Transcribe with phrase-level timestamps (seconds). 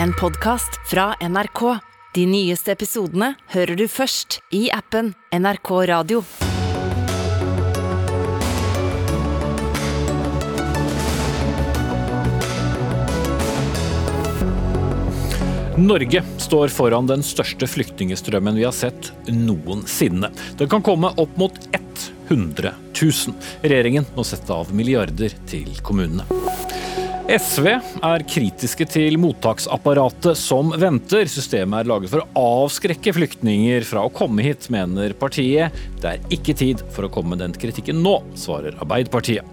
[0.00, 1.78] en podkast fra NRK.
[2.14, 6.22] De nyeste episodene hører du først i appen NRK Radio.
[15.82, 20.30] Norge står foran den største flyktningstrømmen vi har sett noensinne.
[20.60, 21.58] Den kan komme opp mot
[22.28, 23.36] 100 000.
[23.64, 26.28] Regjeringen må sette av milliarder til kommunene.
[27.30, 27.66] SV
[28.02, 31.28] er kritiske til mottaksapparatet som venter.
[31.30, 35.76] Systemet er laget for å avskrekke flyktninger fra å komme hit, mener partiet.
[36.02, 39.46] Det er ikke tid for å komme med den kritikken nå, svarer Arbeiderpartiet.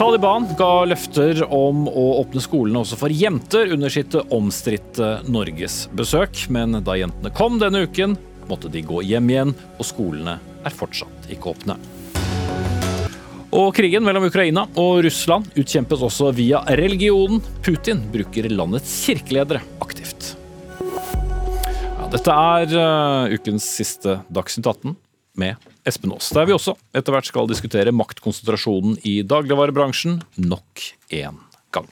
[0.00, 6.80] Taliban ga løfter om å åpne skolene også for jenter under sitt omstridte norgesbesøk, men
[6.82, 8.18] da jentene kom denne uken,
[8.50, 11.78] måtte de gå hjem igjen, og skolene er fortsatt ikke åpne.
[13.50, 17.40] Og krigen mellom Ukraina og Russland utkjempes også via religionen.
[17.66, 20.36] Putin bruker landets kirkeledere aktivt.
[20.78, 24.94] Ja, dette er uh, ukens siste Dagsnytt 18
[25.40, 30.86] med Espen Aas, der vi også etter hvert skal diskutere maktkonsentrasjonen i dagligvarebransjen nok
[31.18, 31.42] en
[31.74, 31.90] gang.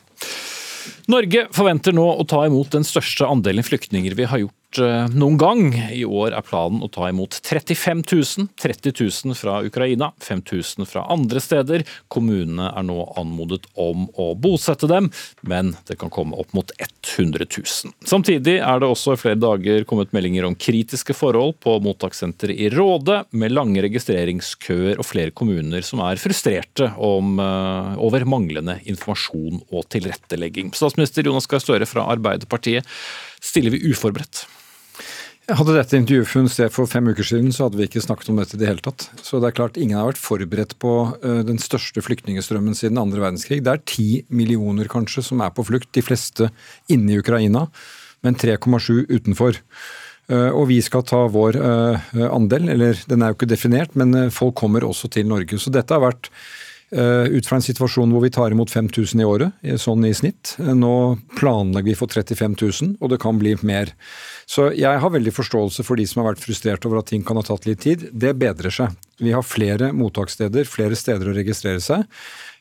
[1.11, 5.72] Norge forventer nå å ta imot den største andelen flyktninger vi har gjort noen gang.
[5.94, 8.48] I år er planen å ta imot 35 000.
[8.61, 11.84] 30 000 fra Ukraina, 5000 fra andre steder.
[12.12, 17.46] Kommunene er nå anmodet om å bosette dem, men det kan komme opp mot 100
[17.48, 17.94] 000.
[18.05, 22.70] Samtidig er det også i flere dager kommet meldinger om kritiske forhold på mottakssenteret i
[22.74, 29.62] Råde, med lange registreringskøer og flere kommuner som er frustrerte om, uh, over manglende informasjon
[29.70, 30.74] og tilrettelegging.
[30.77, 32.86] Statsminister Jonas Gahr Støre fra Arbeiderpartiet,
[33.41, 34.46] stiller vi uforberedt?
[35.48, 38.36] Hadde dette intervjuet funnet sted for fem uker siden, så hadde vi ikke snakket om
[38.36, 39.06] dette i det hele tatt.
[39.24, 40.90] Så det er klart, ingen har vært forberedt på
[41.22, 43.62] uh, den største flyktningstrømmen siden andre verdenskrig.
[43.64, 46.50] Det er ti millioner kanskje som er på flukt, de fleste
[46.92, 47.64] inne i Ukraina,
[48.27, 49.56] men 3,7 utenfor.
[50.28, 54.28] Uh, og vi skal ta vår uh, andel, eller den er jo ikke definert, men
[54.28, 55.56] folk kommer også til Norge.
[55.56, 56.28] Så dette har vært
[56.90, 60.54] ut fra en situasjon hvor vi tar imot 5000 i året, sånn i snitt.
[60.58, 60.92] Nå
[61.36, 63.92] planlegger vi for 35 000, og det kan bli mer.
[64.48, 67.36] Så jeg har veldig forståelse for de som har vært frustrert over at ting kan
[67.36, 68.06] ha tatt litt tid.
[68.12, 68.96] Det bedrer seg.
[69.20, 72.06] Vi har flere mottakssteder, flere steder å registrere seg.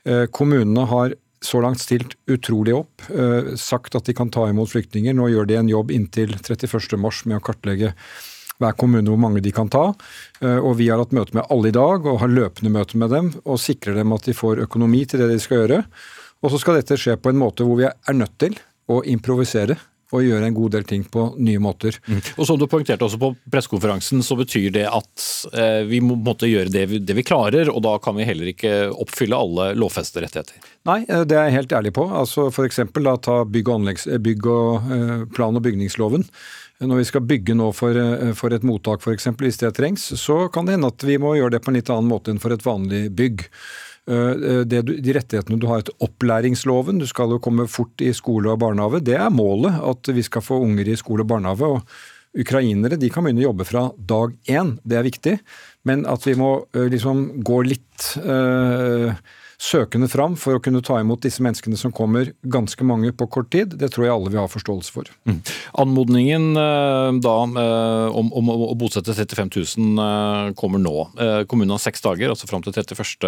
[0.07, 4.71] Eh, kommunene har så langt stilt utrolig opp, eh, sagt at de kan ta imot
[4.71, 5.13] flyktninger.
[5.13, 7.94] Nå gjør de en jobb inntil 31.3 med å kartlegge
[8.62, 9.90] hver kommune hvor mange de kan ta.
[10.41, 13.13] Eh, og vi har hatt møte med alle i dag, og har løpende møte med
[13.13, 15.84] dem, og sikrer dem at de får økonomi til det de skal gjøre.
[16.45, 18.57] Og så skal dette skje på en måte hvor vi er nødt til
[18.88, 19.78] å improvisere
[20.16, 21.97] og gjøre en god del ting på nye måter.
[22.07, 22.22] Mm.
[22.38, 26.47] Og Som du poengterte også på pressekonferansen, så betyr det at eh, vi må måtte
[26.47, 30.24] gjøre det vi, det vi, klarer, og da kan vi heller ikke oppfylle alle lovfestede
[30.25, 30.72] rettigheter?
[30.88, 32.07] Nei, eh, det er jeg helt ærlig på.
[32.07, 32.79] Altså F.eks.
[33.25, 36.24] ta bygg- og, anleggs, eh, bygg og eh, plan- og bygningsloven.
[36.77, 39.31] Når vi skal bygge nå for, eh, for et mottak f.eks.
[39.39, 41.89] hvis det trengs, så kan det hende at vi må gjøre det på en litt
[41.89, 43.47] annen måte enn for et vanlig bygg.
[44.07, 48.13] Eh, eh, det, de rettighetene du har etter opplæringsloven, du skal jo komme fort i
[48.13, 49.81] skole og barnehage, det er målet.
[49.81, 51.65] At vi skal få unger i skole og barnehage.
[51.65, 55.35] og Ukrainere de kan begynne å jobbe fra dag én, det er viktig.
[55.89, 59.17] Men at vi må liksom gå litt øh,
[59.57, 63.50] søkende fram for å kunne ta imot disse menneskene som kommer, ganske mange på kort
[63.53, 63.73] tid.
[63.81, 65.09] Det tror jeg alle vil ha forståelse for.
[65.25, 65.40] Mm.
[65.81, 70.94] Anmodningen eh, da eh, om, om, å bosette 35 000 eh, kommer nå.
[71.50, 73.25] Kommunen har seks dager, altså fram til 31.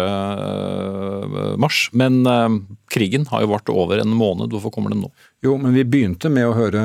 [1.60, 1.82] mars.
[1.98, 2.22] Men
[2.90, 4.54] krigen har jo vart over en måned.
[4.54, 5.10] Hvorfor kommer den nå?
[5.42, 6.84] Jo, men vi begynte med å høre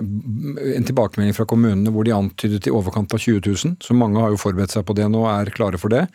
[0.00, 3.78] en tilbakemelding fra kommunene hvor de antydet i overkant av 20 000.
[3.84, 6.06] Så mange har jo forberedt seg på det nå og er klare for det.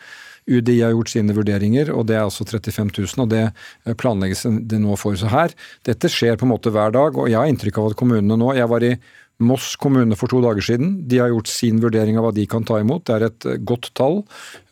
[0.50, 3.24] UDI har gjort sine vurderinger, og det er altså 35 000.
[3.24, 5.16] Og det eh, planlegges det nå for.
[5.18, 5.54] Så her,
[5.86, 7.18] dette skjer på en måte hver dag.
[7.18, 8.96] Og jeg har inntrykk av at kommunene nå Jeg var i
[9.42, 10.94] Moss kommune for to dager siden.
[11.10, 13.04] De har gjort sin vurdering av hva de kan ta imot.
[13.08, 14.22] Det er et eh, godt tall.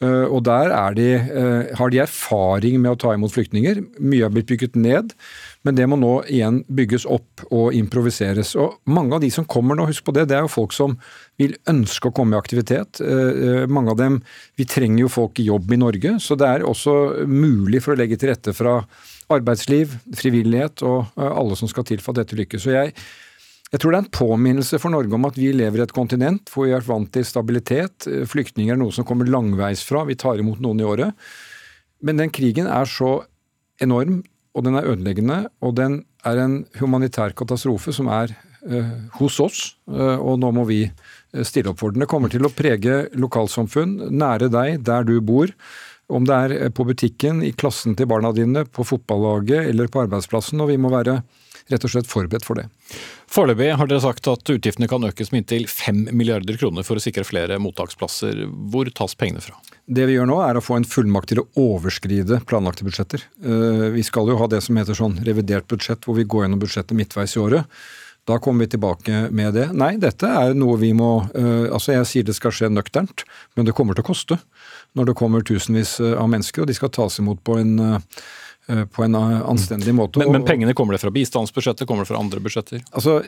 [0.01, 1.09] Eh, og der de,
[1.77, 3.83] har de erfaring med å ta imot flyktninger.
[4.01, 5.15] Mye har blitt bygget ned.
[5.67, 8.55] Men det må nå igjen bygges opp og improviseres.
[8.57, 10.97] Og mange av de som kommer nå, husk på det, det er jo folk som
[11.41, 13.03] vil ønske å komme i aktivitet.
[13.05, 14.21] Eh, eh, mange av dem
[14.57, 18.01] Vi trenger jo folk i jobb i Norge, så det er også mulig for å
[18.01, 18.81] legge til rette fra
[19.31, 22.65] arbeidsliv, frivillighet og eh, alle som skal til for at dette lykkes.
[22.65, 22.95] Så jeg,
[23.71, 26.51] jeg tror det er en påminnelse for Norge om at vi lever i et kontinent
[26.51, 28.09] hvor vi er vant til stabilitet.
[28.27, 30.03] Flyktninger er noe som kommer langveisfra.
[30.09, 31.31] Vi tar imot noen i året.
[32.03, 33.21] Men den krigen er så
[33.81, 34.23] enorm
[34.57, 35.45] og den er ødeleggende.
[35.63, 38.35] Og den er en humanitær katastrofe som er
[38.67, 38.91] eh,
[39.21, 42.03] hos oss, uh, og nå må vi eh, stille opp for den.
[42.05, 45.53] Det kommer til å prege lokalsamfunn nære deg, der du bor.
[46.11, 50.61] Om det er på butikken, i klassen til barna dine, på fotballaget eller på arbeidsplassen.
[50.61, 51.21] Og vi må være
[51.71, 52.67] rett og slett forberedt for det.
[53.31, 57.03] Foreløpig har dere sagt at utgiftene kan økes med inntil 5 milliarder kroner for å
[57.03, 58.43] sikre flere mottaksplasser.
[58.73, 59.55] Hvor tas pengene fra?
[59.87, 63.23] Det vi gjør nå er å få en fullmakt til å overskride planlagte budsjetter.
[63.39, 66.65] Eh, vi skal jo ha det som heter sånn revidert budsjett, hvor vi går gjennom
[66.65, 67.81] budsjettet midtveis i året.
[68.27, 69.71] Da kommer vi tilbake med det.
[69.79, 73.25] Nei, dette er noe vi må uh, Altså, jeg sier det skal skje nøkternt,
[73.57, 74.37] men det kommer til å koste.
[74.99, 77.99] Når det kommer tusenvis av mennesker, og de skal tas imot på en Eh,
[78.93, 80.21] på en eh, anstendig måte.
[80.21, 82.83] Men, men, pengene kommer det fra bistandsbudsjettet, kommer det fra andre budsjetter?
[82.91, 83.21] Altså,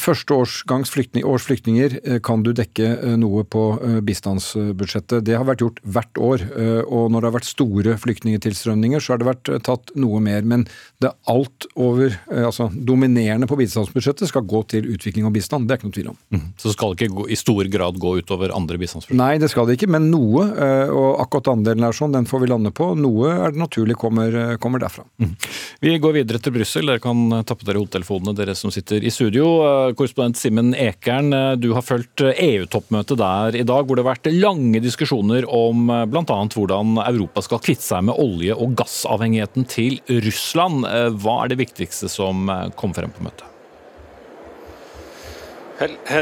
[0.00, 3.64] Førsteårsgangs flyktning, års flyktninger eh, kan du dekke noe på
[4.06, 5.24] bistandsbudsjettet.
[5.26, 6.44] Det har vært gjort hvert år.
[6.84, 10.46] Og når det har vært store flyktningtilstrømninger, så har det vært tatt noe mer.
[10.46, 10.66] Men
[11.02, 15.68] det er alt over, altså dominerende på bistandsbudsjettet skal gå til utvikling og bistand.
[15.68, 16.18] Det er ikke noe tvil om.
[16.34, 16.46] Mm.
[16.60, 19.20] Så det skal ikke gå, i stor grad gå utover andre bistandsbudsjett?
[19.20, 19.90] Nei, det skal det ikke.
[19.94, 20.46] Men noe,
[20.94, 22.92] og akkurat andelen er sånn, den får vi lande på.
[22.98, 25.04] Noe er det naturlig kommer, kommer derfra.
[25.20, 25.34] Mm.
[25.84, 26.88] Vi går videre til Brussel.
[26.88, 29.46] Dere kan tappe dere hodetelefonene, dere som sitter i studio.
[29.64, 34.14] Eh, korrespondent Simen Ekern, eh, du har fulgt EU-toppmøtet der i dag, hvor det har
[34.14, 36.24] vært lange diskusjoner om eh, bl.a.
[36.24, 40.86] hvordan Europa skal kvitte seg med olje- og gassavhengigheten til Russland.
[41.20, 42.48] Hva er det viktigste som
[42.78, 43.50] kom frem på møtet?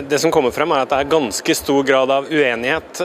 [0.09, 3.03] Det som kommer frem er at det er ganske stor grad av uenighet,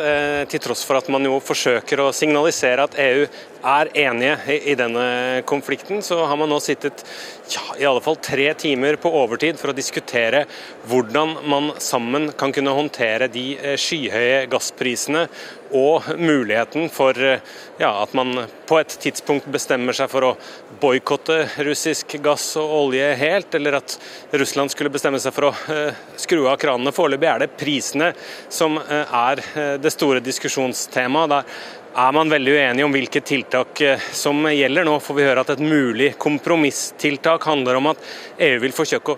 [0.48, 3.25] til tross for at man jo forsøker å signalisere at EU
[3.68, 7.04] er enige i denne konflikten, så har man nå sittet
[7.52, 10.46] ja, i alle fall tre timer på overtid for å diskutere
[10.88, 15.28] hvordan man sammen kan kunne håndtere de eh, skyhøye gassprisene
[15.75, 17.44] og muligheten for eh,
[17.80, 20.34] ja, at man på et tidspunkt bestemmer seg for å
[20.81, 23.98] boikotte russisk gass og olje helt, eller at
[24.36, 26.92] Russland skulle bestemme seg for å uh, skru av kranene.
[26.96, 28.10] Foreløpig er det prisene
[28.52, 29.42] som er
[29.80, 31.48] det store diskusjonstemaet.
[31.97, 34.85] Er man veldig uenig om hvilke tiltak eh, som gjelder.
[34.85, 38.03] Nå får vi høre at et mulig kompromisstiltak handler om at
[38.45, 39.15] EU vil forsøke,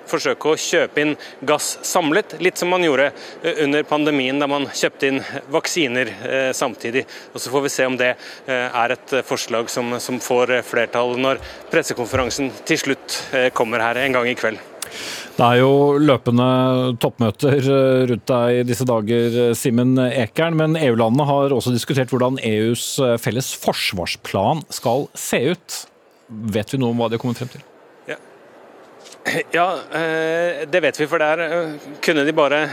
[0.47, 1.11] å kjøpe inn
[1.43, 5.19] gass samlet, litt som man gjorde eh, under pandemien da man kjøpte inn
[5.51, 7.03] vaksiner eh, samtidig.
[7.33, 8.13] Og Så får vi se om det
[8.47, 11.43] er et forslag som, som får flertall når
[11.73, 13.19] pressekonferansen til slutt
[13.59, 14.63] kommer her en gang i kveld.
[15.39, 16.45] Det er jo løpende
[16.99, 20.57] toppmøter eh, rundt deg i disse dager, eh, Simen Ekern.
[20.59, 25.77] Men EU-landene har også diskutert hvordan EUs eh, felles forsvarsplan skal se ut.
[26.27, 27.63] Vet vi noe om hva de har kommet frem til?
[30.73, 31.07] det vet vi.
[31.09, 32.63] For der kunne de bare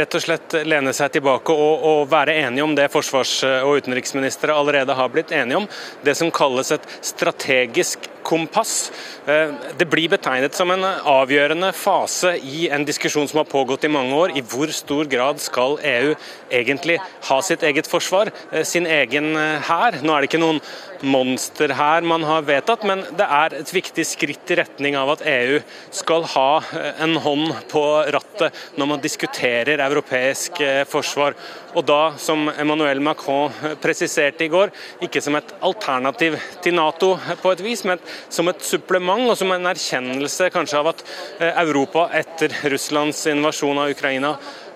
[0.00, 4.54] rett og slett lene seg tilbake og, og være enige om det forsvars- og utenriksministre
[4.54, 5.70] allerede har blitt enige om.
[6.04, 8.92] Det som kalles et strategisk kompass.
[9.26, 13.92] Eh, det blir betegnet som en avgjørende fase i en diskusjon som har pågått i
[13.92, 14.34] mange år.
[14.34, 16.14] I hvor stor grad skal EU
[16.50, 16.98] egentlig
[17.28, 20.00] ha sitt eget forsvar, eh, sin egen eh, hær?
[20.02, 20.60] Nå er det ikke noen
[21.06, 25.24] monster her man har vedtatt, men det er et viktig skritt i retning av at
[25.26, 25.60] EU
[25.90, 26.62] skal ha
[27.02, 27.82] en hånd på
[28.14, 31.34] rattet når man diskuterer europeisk forsvar.
[31.76, 34.70] Og da, som Emmanuel Macron presiserte i går,
[35.04, 39.52] ikke som et alternativ til Nato på et vis, men som et supplement og som
[39.52, 41.04] en erkjennelse kanskje av at
[41.40, 44.34] eh, Europa etter Russlands invasjon av Ukraina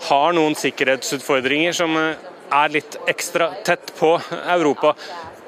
[0.08, 4.94] har noen sikkerhetsutfordringer som eh, er litt ekstra tett på Europa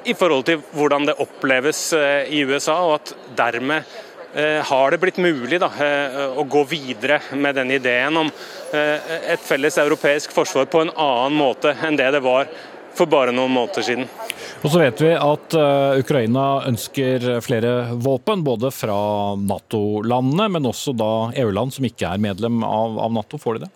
[0.07, 3.87] i forhold til hvordan det oppleves eh, i USA, og at dermed
[4.33, 5.69] har det blitt mulig da,
[6.37, 8.31] å gå videre med den ideen om
[8.73, 12.49] et felles europeisk forsvar på en annen måte enn det det var
[12.97, 14.09] for bare noen måneder siden.
[14.63, 15.57] Og så vet vi at
[16.01, 18.97] Ukraina ønsker flere våpen, både fra
[19.37, 21.13] Nato-landene, men også da
[21.45, 23.41] EU-land som ikke er medlem av Nato.
[23.41, 23.73] Får de det?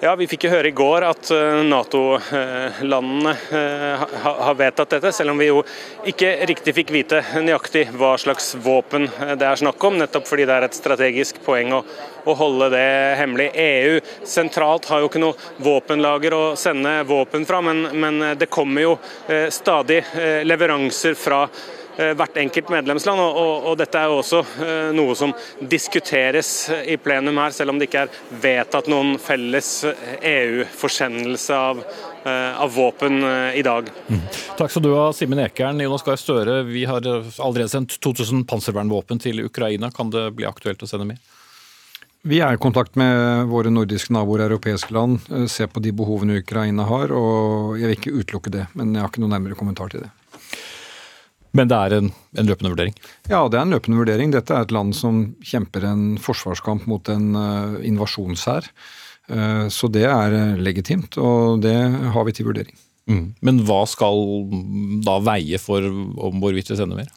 [0.00, 5.32] Ja, Vi fikk jo høre i går at eh, Nato-landene eh, har vedtatt dette, selv
[5.32, 5.62] om vi jo
[6.12, 10.52] ikke riktig fikk vite nøyaktig hva slags våpen det er snakk om, nettopp fordi det
[10.58, 11.80] er et strategisk poeng å,
[12.28, 12.84] å holde det
[13.22, 13.48] hemmelig.
[13.56, 13.96] EU
[14.28, 18.94] sentralt har jo ikke noe våpenlager å sende våpen fra, men, men det kommer jo
[19.32, 20.02] eh, stadig
[20.44, 23.20] leveranser fra Eh, hvert enkelt medlemsland.
[23.20, 26.50] Og, og, og, dette er jo også eh, noe som diskuteres
[26.86, 31.80] i plenum her, selv om det ikke er vedtatt noen felles EU-forsendelse av,
[32.24, 33.22] eh, av, våpen
[33.56, 33.88] i dag.
[34.08, 34.26] Mm.
[34.58, 35.80] Takk skal du ha, Simen Ekern.
[35.80, 39.90] Jonas Gahr Støre, vi har allerede sendt 2000 panservernvåpen til Ukraina.
[39.94, 41.22] Kan det bli aktuelt å sende mer?
[42.26, 46.40] Vi er i kontakt med våre nordiske naboer i europeiske land, ser på de behovene
[46.40, 47.12] Ukraina har.
[47.14, 50.10] og Jeg vil ikke utelukke det, men jeg har ikke noen nærmere kommentar til det.
[51.56, 52.96] Men det er en, en, løpende vurdering?
[53.30, 54.32] Ja, det er en løpende vurdering.
[54.34, 58.68] Dette er et land som kjemper en forsvarskamp mot en uh, invasjonshær.
[59.32, 61.76] Uh, så det er uh, legitimt, og det
[62.14, 62.76] har vi til vurdering.
[63.06, 63.26] Mm.
[63.46, 64.24] Men hva skal
[65.06, 67.10] da veie for om hvorvidt vi sender mer?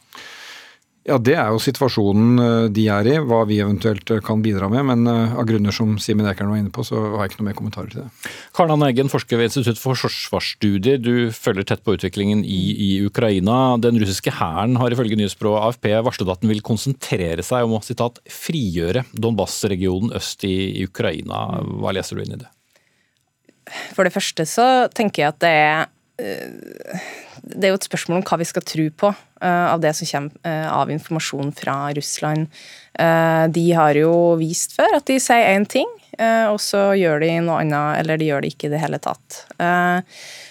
[1.08, 4.68] Ja, Det er jo situasjonen eh, de er i, hva vi eventuelt eh, kan bidra
[4.68, 4.84] med.
[4.90, 7.48] Men eh, av grunner som Simen Ekern var inne på, så har jeg ikke noe
[7.48, 8.32] mer kommentarer til det.
[8.56, 11.00] Karen Anne Eggen, forsker ved Institutt for forsvarsstudier.
[11.00, 13.78] Du følger tett på utviklingen i, i Ukraina.
[13.80, 17.82] Den russiske hæren har ifølge nyhetsbyrået AFP varslet at den vil konsentrere seg om å
[17.86, 21.62] citat, frigjøre Donbas-regionen øst i, i Ukraina.
[21.80, 22.52] Hva leser du inn i det?
[23.96, 25.88] For det første så tenker jeg at det er
[27.42, 30.08] det er jo et spørsmål om hva vi skal tro på uh, av det som
[30.08, 32.50] kommer uh, av informasjon fra Russland.
[32.98, 35.88] Uh, de har jo vist før at de sier én ting,
[36.20, 39.38] og så gjør de noe annet, eller de gjør det ikke i det hele tatt.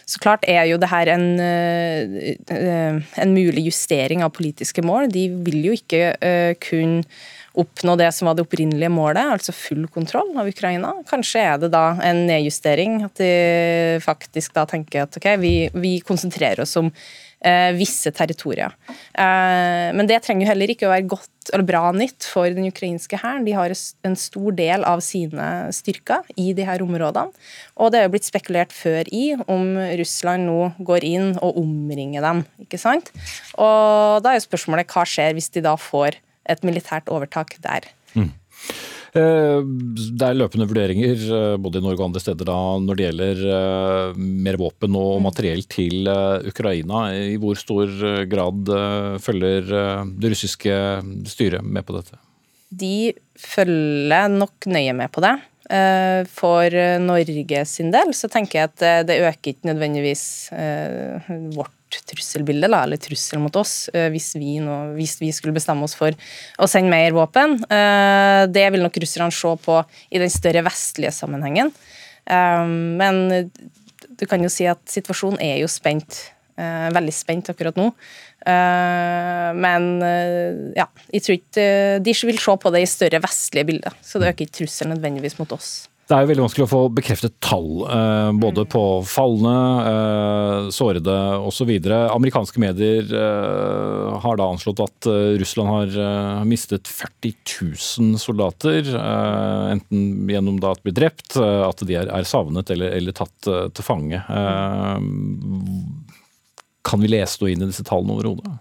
[0.09, 5.11] så klart er jo det her en, en mulig justering av politiske mål.
[5.13, 6.01] De vil jo ikke
[6.63, 7.03] kun
[7.61, 10.93] oppnå det som var det opprinnelige målet, altså full kontroll av Ukraina.
[11.09, 13.31] Kanskje er det da en nedjustering, at de
[14.03, 16.91] faktisk da tenker at ok, vi, vi konsentrerer oss om
[17.45, 18.75] eh, visse territorier.
[18.89, 22.67] Eh, men det trenger jo heller ikke å være godt eller bra nytt for den
[22.69, 23.45] ukrainske hæren.
[23.47, 27.33] De har en stor del av sine styrker i de her områdene.
[27.79, 32.25] Og det er jo blitt spekulert før i om Russland nå går inn og omringer
[32.25, 32.43] dem.
[32.61, 33.09] ikke sant?
[33.57, 36.19] Og da er jo spørsmålet hva skjer hvis de da får
[36.49, 37.89] et militært overtak der.
[38.13, 38.31] Mm.
[39.17, 39.59] Eh,
[40.13, 43.41] det er løpende vurderinger eh, både i Norge og andre steder da, når det gjelder
[43.55, 45.25] eh, mer våpen og mm.
[45.25, 46.09] materiell til
[46.49, 47.07] Ukraina.
[47.33, 47.89] I hvor stor
[48.29, 48.73] grad
[49.23, 49.71] følger
[50.19, 50.75] det russiske
[51.29, 52.19] styret med på dette?
[52.69, 55.37] De følger nok nøye med på det.
[56.33, 60.23] For Norge sin del så tenker jeg at det øker ikke nødvendigvis
[61.53, 65.95] vårt trusselbilde, eller trussel mot oss, eh, hvis vi, nå, hvis vi, skulle bestemme oss
[65.97, 66.15] for
[66.59, 67.57] å sende mer våpen.
[67.65, 69.77] Eh, det vil nok russerne se på
[70.11, 71.73] i den større vestlige sammenhengen.
[72.25, 72.65] Eh,
[73.01, 73.49] men
[74.19, 76.25] du kan jo si at situasjonen er jo spent.
[76.59, 77.85] Veldig spent akkurat nå.
[78.43, 79.85] Men
[80.75, 81.67] ja, jeg tror ikke
[82.03, 83.95] de vil se på det i større vestlige bilder.
[84.03, 85.69] Så det øker ikke trusselen nødvendigvis mot oss.
[86.09, 91.17] Det er jo veldig vanskelig å få bekreftet tall, eh, både på falne, eh, sårede
[91.45, 91.69] osv.
[92.09, 95.05] Amerikanske medier eh, har da anslått at
[95.37, 97.35] Russland har mistet 40
[98.01, 98.89] 000 soldater.
[99.69, 103.85] Enten gjennom da at de blir drept, at de er savnet eller, eller tatt til
[103.85, 104.23] fange.
[106.89, 108.57] Kan vi lese noe inn i disse tallene overhodet?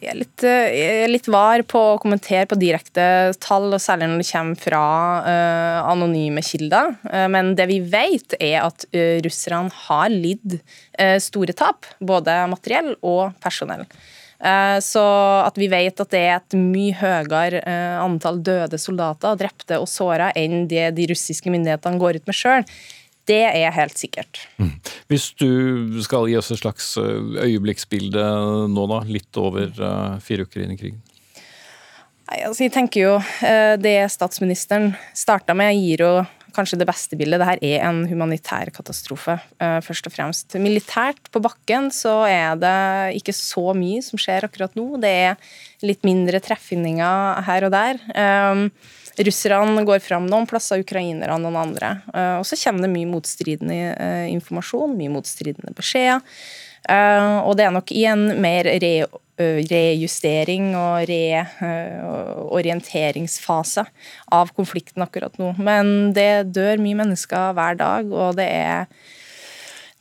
[0.00, 3.02] Jeg er, litt, eh, jeg er litt, var på å kommentere på direkte
[3.42, 4.84] tall, og særlig når det kommer fra
[5.26, 6.94] uh, anonyme kilder.
[7.04, 10.56] Uh, men det vi vet, er at uh, russerne har lidd
[11.20, 11.86] store tap.
[12.00, 13.86] Både materiell og personell.
[14.84, 17.60] Så at vi vet at det er et mye høyere
[18.00, 22.66] antall døde soldater, drepte og såra, enn det de russiske myndighetene går ut med sjøl,
[23.28, 24.40] det er helt sikkert.
[24.58, 24.72] Mm.
[25.10, 28.24] Hvis du skal gi oss et slags eh, øyeblikksbilde
[28.72, 31.00] nå, da, litt over uh, fire uker inn i krigen?
[32.30, 36.12] Nei, altså jeg tenker jo uh, Det statsministeren starta med, gir jo
[36.60, 37.42] kanskje det beste bildet.
[37.42, 40.60] Dette er en humanitær katastrofe, uh, først og fremst.
[40.60, 42.76] Militært på bakken så er det
[43.18, 44.86] ikke så mye som skjer akkurat nå.
[45.02, 45.52] Det er
[45.82, 48.02] litt mindre treffinninger her og der.
[48.14, 48.66] Um,
[49.18, 51.92] Russerne går fram noen plasser, ukrainerne noen andre.
[52.14, 56.22] Eh, og så kommer det mye motstridende eh, informasjon, mye motstridende beskjeder.
[56.88, 58.94] Eh, og det er nok i en mer re,
[59.70, 63.84] rejustering og reorienteringsfase
[64.36, 65.48] av konflikten akkurat nå.
[65.58, 68.80] Men det dør mye mennesker hver dag, og det er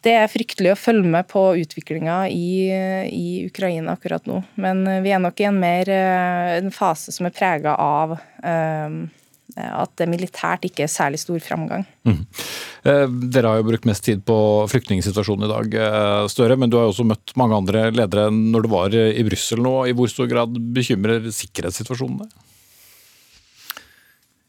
[0.06, 2.72] det er fryktelig å følge med på utviklinga i,
[3.12, 4.38] i, Ukraina akkurat nå.
[4.56, 8.16] Men eh, vi er nok i en mer eh, en fase som er prega av
[8.16, 9.10] um,
[9.68, 11.86] at det militært ikke er særlig stor framgang.
[12.08, 12.22] Mm.
[12.88, 14.38] Eh, dere har jo brukt mest tid på
[14.72, 15.80] flyktningsituasjonen i dag,
[16.32, 19.64] Støre, men du har jo også møtt mange andre ledere når du var i Brussel
[19.66, 19.76] nå.
[19.90, 22.38] I hvor stor grad bekymrer sikkerhetssituasjonen deg?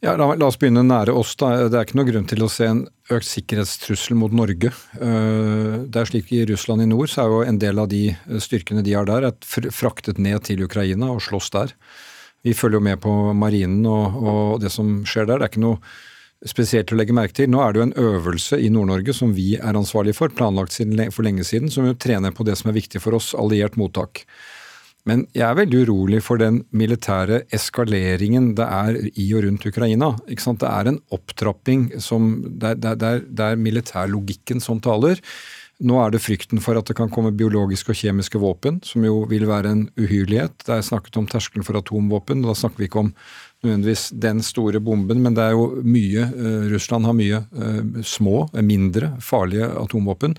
[0.00, 1.34] Ja, la, la, oss begynne nære oss.
[1.36, 1.66] da.
[1.68, 4.70] Det er ikke noe grunn til å se en økt sikkerhetstrussel mot Norge.
[4.96, 8.06] Eh, det er slik I Russland i nord så er jo en del av de
[8.14, 11.74] eh, styrkene de har der, fraktet ned til Ukraina og slåss der.
[12.46, 15.40] Vi følger jo med på marinen og, og, det som skjer der.
[15.40, 17.50] Det er ikke noe spesielt å legge merke til.
[17.52, 20.78] Nå er det jo en øvelse i Nord-Norge som vi er ansvarlig for, planlagt
[21.12, 24.24] for lenge siden, som jo trener på det som er viktig for oss, alliert mottak.
[25.08, 30.10] Men jeg er veldig urolig for den militære eskaleringen det er i og rundt Ukraina.
[30.28, 35.20] Det er en opptrapping som Det er, det er, det er militærlogikken som taler.
[35.80, 39.22] Nå er det frykten for at det kan komme biologiske og kjemiske våpen, som jo
[39.30, 40.58] vil være en uhyrlighet.
[40.66, 42.42] Det er snakket om terskelen for atomvåpen.
[42.44, 43.14] Da snakker vi ikke om
[43.64, 48.44] nødvendigvis den store bomben, men det er jo mye uh, Russland har mye uh, små,
[48.60, 50.36] mindre farlige atomvåpen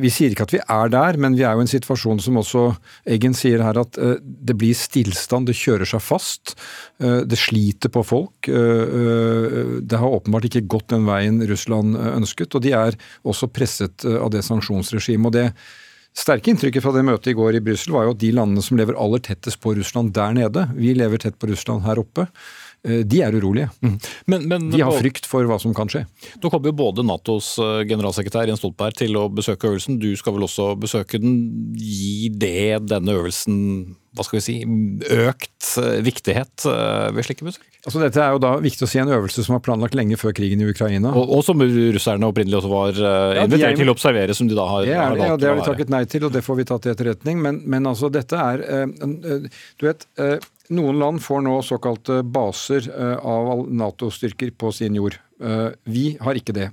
[0.00, 2.40] vi sier ikke at vi er der, men vi er jo i en situasjon som
[2.40, 2.64] også
[3.14, 6.54] Eggen sier her, at det blir stillstand, det kjører seg fast.
[6.98, 8.48] Det sliter på folk.
[8.48, 12.98] Det har åpenbart ikke gått den veien Russland ønsket, og de er
[13.28, 15.28] også presset av det sanksjonsregimet.
[15.28, 15.48] og det
[16.14, 18.78] sterke inntrykket fra det møtet i går i Brussel var jo at de landene som
[18.78, 22.63] lever aller tettest på Russland der nede, vi lever tett på Russland her oppe, Eh,
[22.84, 23.70] de er urolige.
[23.80, 23.96] Mm.
[24.28, 26.04] Men, men, de har frykt for hva som kan skje.
[26.42, 29.96] Nå kommer jo både Natos eh, generalsekretær Jens Stoltenberg til å besøke øvelsen.
[30.02, 31.38] Du skal vel også besøke den.
[31.80, 33.56] Gir det denne øvelsen
[34.14, 34.56] hva skal vi si,
[35.10, 37.68] økt eh, viktighet ved slike besøk?
[37.84, 40.32] Altså Dette er jo da viktig å si en øvelse som var planlagt lenge før
[40.36, 41.12] krigen i Ukraina.
[41.12, 44.56] Og, og som russerne opprinnelig også var invitert ja, er, til å observere, som de
[44.56, 46.60] da har, det er, valgt ja, det har vi takket nei til, og det får
[46.62, 47.42] vi tatt til etterretning.
[47.44, 48.64] Men, men altså dette er
[49.76, 50.08] Du vet
[50.72, 55.18] noen land får nå såkalte baser eh, av Nato-styrker på sin jord.
[55.42, 56.70] Eh, vi har ikke det.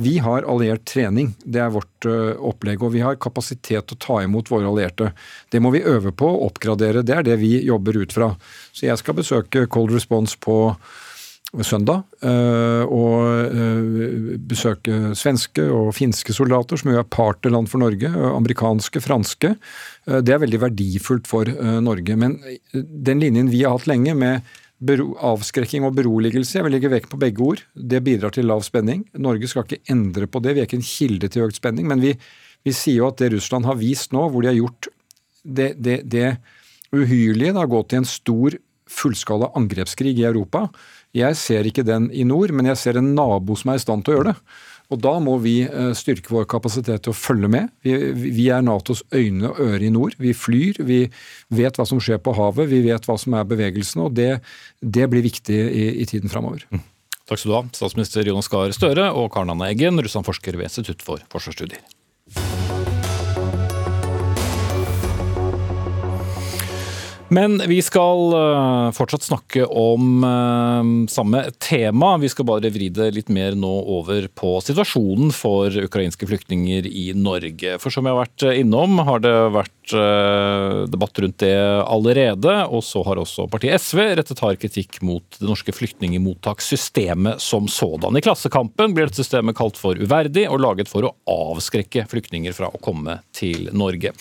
[0.00, 2.80] Vi har alliert trening, det er vårt eh, opplegg.
[2.80, 5.10] Og vi har kapasitet til å ta imot våre allierte.
[5.52, 7.04] Det må vi øve på og oppgradere.
[7.04, 8.32] Det er det vi jobber ut fra.
[8.72, 10.56] Så jeg skal besøke Cold Response på
[11.60, 18.08] søndag eh, og eh, besøke svenske og finske soldater, som jo er partnerland for Norge.
[18.08, 19.52] Amerikanske, franske.
[20.08, 21.52] Det er veldig verdifullt for
[21.84, 22.16] Norge.
[22.16, 22.40] Men
[22.72, 24.48] den linjen vi har hatt lenge med
[24.82, 27.62] avskrekking og beroligelse, jeg vil legge vekt på begge ord.
[27.74, 29.04] Det bidrar til lav spenning.
[29.14, 30.54] Norge skal ikke endre på det.
[30.54, 31.86] Vi er ikke en kilde til økt spenning.
[31.86, 32.16] Men vi,
[32.64, 34.90] vi sier jo at det Russland har vist nå, hvor de har gjort
[35.42, 36.36] det, det, det
[36.92, 38.58] uhyrlige, har gått i en stor
[38.92, 40.66] fullskala angrepskrig i Europa,
[41.16, 44.04] jeg ser ikke den i nord, men jeg ser en nabo som er i stand
[44.04, 44.38] til å gjøre det.
[44.92, 47.72] Og Da må vi eh, styrke vår kapasitet til å følge med.
[47.84, 50.18] Vi, vi, er Natos øyne og øre i nord.
[50.20, 51.06] Vi flyr, vi
[51.52, 54.08] vet hva som skjer på havet, vi vet hva som er bevegelsene.
[54.10, 54.36] og Det,
[54.80, 56.66] det blir viktig i, i tiden framover.
[56.70, 56.84] Mm.
[57.22, 61.04] Takk skal du ha, statsminister Jonas Gahr Støre og Karen Anne Eggen, russlandforsker ved Institutt
[61.06, 61.80] for forsvarsstudier.
[67.32, 72.16] Men vi skal eh, fortsatt snakke om eh, samme tema.
[72.20, 77.06] Vi skal bare vri det litt mer nå over på situasjonen for ukrainske flyktninger i
[77.16, 77.78] Norge.
[77.80, 82.54] For som jeg har vært innom, har det vært Eh, debatt rundt det allerede.
[82.66, 88.16] Og så har også partiet SV rettet hard kritikk mot det norske flyktningmottakssystemet som sådan.
[88.16, 92.70] I Klassekampen blir dette systemet kalt for uverdig og laget for å avskrekke flyktninger fra
[92.70, 94.14] å komme til Norge.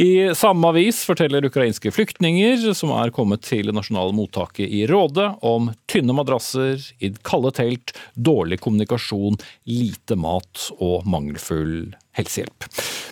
[0.00, 5.26] I samme avis forteller ukrainske flyktninger som er kommet til det nasjonale mottaket i Råde,
[5.46, 12.66] om tynne madrasser, i kalde telt, dårlig kommunikasjon, lite mat og mangelfull helsehjelp.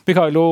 [0.09, 0.43] Mikhailo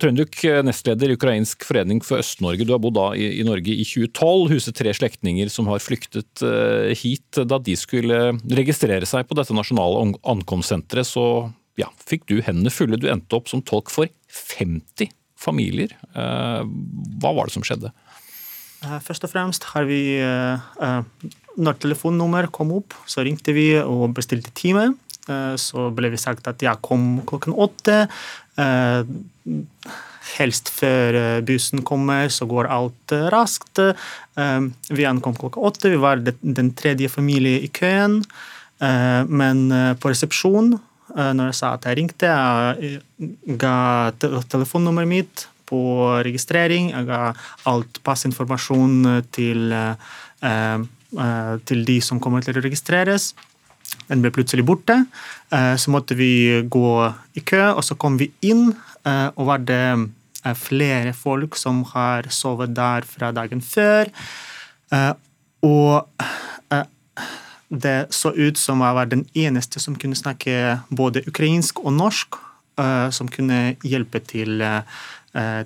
[0.00, 2.66] Trønduk, nestleder i Ukrainsk forening for Øst-Norge.
[2.68, 6.92] Du har bodd i, i, Norge i 2012, huset tre slektninger som har flyktet uh,
[6.92, 7.40] hit.
[7.48, 11.48] Da de skulle registrere seg på dette nasjonale ankomstsenteret, så
[11.80, 13.00] ja, fikk du hendene fulle.
[13.00, 15.96] Du endte opp som tolk for 50 familier.
[16.12, 16.62] Uh,
[17.22, 17.94] hva var det som skjedde?
[18.84, 20.20] Uh, først og fremst har vi
[21.56, 24.90] Når telefonnummer kom opp, så ringte vi og bestilte time.
[25.30, 28.04] Eh, så ble vi sagt at jeg kom klokken åtte.
[28.60, 29.02] Eh,
[30.36, 33.82] helst før eh, bussen kommer, så går alt raskt.
[34.36, 35.90] Vi ankom klokka åtte.
[35.92, 38.20] Vi var den tredje familie i køen.
[38.76, 39.60] Men
[39.96, 40.74] på resepsjon,
[41.16, 42.98] når jeg sa at jeg ringte, jeg
[43.56, 45.80] ga telefonnummeret mitt på
[46.26, 46.90] registrering.
[46.92, 47.22] Jeg ga
[47.72, 49.72] alt passinformasjon til,
[51.72, 53.30] til de som kommer til å registreres.
[54.10, 55.00] Den ble plutselig borte.
[55.50, 56.90] Eh, så måtte vi gå
[57.34, 58.70] i kø, og så kom vi inn,
[59.04, 64.12] eh, og var det eh, flere folk som har sovet der fra dagen før.
[65.66, 66.06] Og
[67.66, 72.38] det så ut som jeg var den eneste som kunne snakke både ukrainsk og norsk,
[73.10, 74.62] som kunne hjelpe til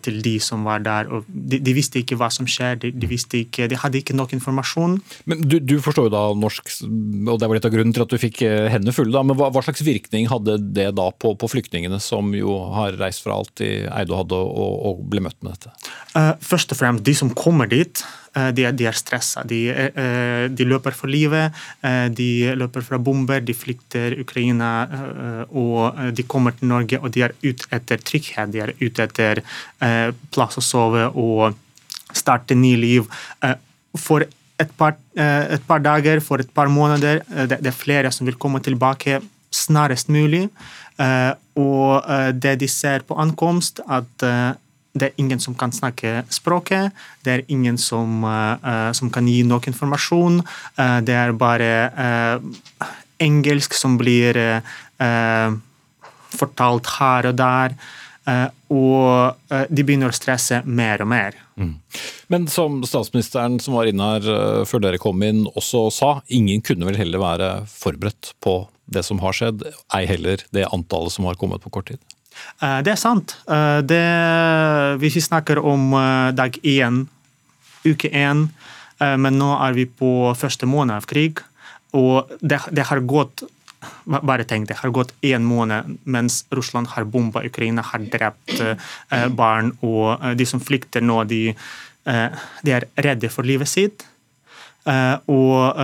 [0.03, 1.11] til de som var der.
[1.11, 4.35] og De, de visste ikke hva som skjer, de, de, ikke, de, hadde ikke nok
[4.37, 4.99] informasjon.
[5.31, 8.13] Men Du, du forstår jo da norsk, og det var litt av grunnen til at
[8.13, 9.15] du fikk eh, hendene fulle.
[9.15, 12.99] da, men hva, hva, slags virkning hadde det da på, på, flyktningene, som jo har
[13.01, 15.75] reist fra alt de eide og hadde, og, og ble møtt med dette?
[16.15, 18.05] Uh, først og fremst, de som kommer dit,
[18.37, 19.45] uh, de, de, er stressa.
[19.47, 21.57] De, uh, de, løper for livet.
[22.15, 24.71] de løper fra bomber, de flykter Ukraina,
[25.51, 28.53] og de kommer til Norge, og de er ute etter trygghet.
[28.53, 29.41] De er ute etter
[29.81, 31.57] Eh, plass å sove og
[32.17, 33.07] starte ny liv.
[33.43, 33.57] Eh,
[33.97, 34.27] for
[34.61, 37.23] et par, eh, et par, dager, for et par måneder.
[37.49, 40.51] Det, er flere som vil komme tilbake snarest mulig.
[41.57, 44.23] Og det de ser på ankomst, at
[44.93, 46.91] det er ingen som kan snakke språket.
[47.23, 48.25] Det er ingen som,
[48.97, 50.41] som kan gi nok informasjon.
[51.07, 51.71] det er bare
[53.23, 54.35] engelsk som blir
[56.35, 57.79] fortalt her og der.
[58.75, 61.39] Og de begynner å stresse mer og mer.
[61.55, 61.75] Mm.
[62.33, 66.89] Men som statsministeren som var inne her før dere kom inn også sa, ingen kunne
[66.91, 71.39] vel heller være forberedt på det som har skjedd, ei heller det antallet som har
[71.39, 72.01] kommet på kort tid?
[72.61, 73.37] Det er sant.
[73.89, 74.01] Det,
[75.01, 75.95] hvis vi snakker om
[76.37, 77.05] dag én,
[77.87, 78.49] uke én,
[79.01, 81.41] men nå er vi på første måned av krig,
[81.97, 83.47] og det, det har gått
[84.05, 88.61] bare tenk, det har gått én måned mens Russland har bomba Ukraina, har drept
[89.37, 91.55] barn, og de som flykter nå, de,
[92.61, 94.05] de er redde for livet sitt.
[94.85, 95.81] Og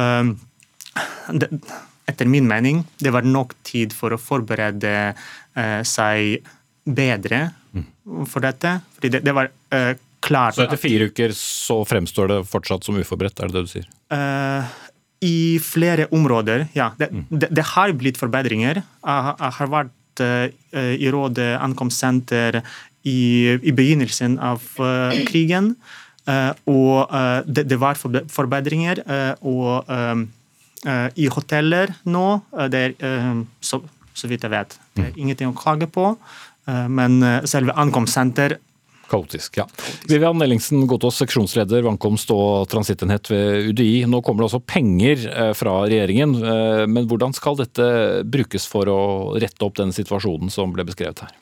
[1.32, 1.48] det,
[2.06, 6.46] etter min mening, det var nok tid for å forberede eh, seg
[6.86, 7.48] bedre
[8.30, 8.78] for dette.
[8.96, 9.92] Fordi det, det var eh,
[10.24, 13.72] klart Så etter fire uker så fremstår det fortsatt som uforberedt, er det det du
[13.74, 13.90] sier?
[14.14, 14.74] Eh,
[15.26, 16.92] I flere områder, ja.
[16.98, 17.26] Det, mm.
[17.30, 18.82] det, det har blitt forbedringer.
[18.82, 22.62] Jeg, jeg har vært eh, i Rådet ankomstsenter
[23.06, 23.20] i,
[23.62, 25.76] i, begynnelsen av uh, krigen.
[26.26, 29.04] Uh, og uh, det, det, var forbedringer.
[29.46, 30.14] og Eh,
[31.14, 32.26] i hoteller nå.
[32.58, 33.80] Eh, det er, eh, så,
[34.12, 35.18] så, vidt jeg vet, det er mm.
[35.24, 36.14] ingenting å klage på.
[36.66, 38.56] Men selve ankomstsenter
[39.06, 39.68] Kaotisk, ja.
[40.10, 44.00] Vivian Ellingsen Godtås, seksjonsleder ankomst og transittenhet ved UDI.
[44.10, 45.22] Nå kommer det også penger
[45.54, 46.34] fra regjeringen,
[46.90, 47.86] men hvordan skal dette
[48.26, 48.98] brukes for å
[49.38, 51.38] rette opp den situasjonen som ble beskrevet her?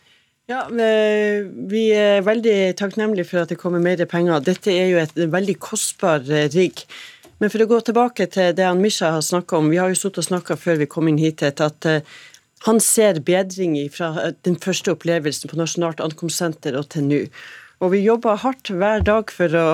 [0.53, 4.44] Ja, Vi er veldig takknemlige for at det kommer mer penger.
[4.44, 6.20] Dette er jo et veldig kostbar
[6.53, 6.85] rigg.
[7.42, 9.99] Men for å gå tilbake til det han Misha har snakka om, vi har jo
[9.99, 11.99] sittet og snakka før vi kom inn hit, at uh,
[12.64, 17.20] han ser bedring fra eh, den første opplevelsen på Nasjonalt ankomstsenter og til nå.
[17.83, 19.66] Og vi jobber hardt hver dag for å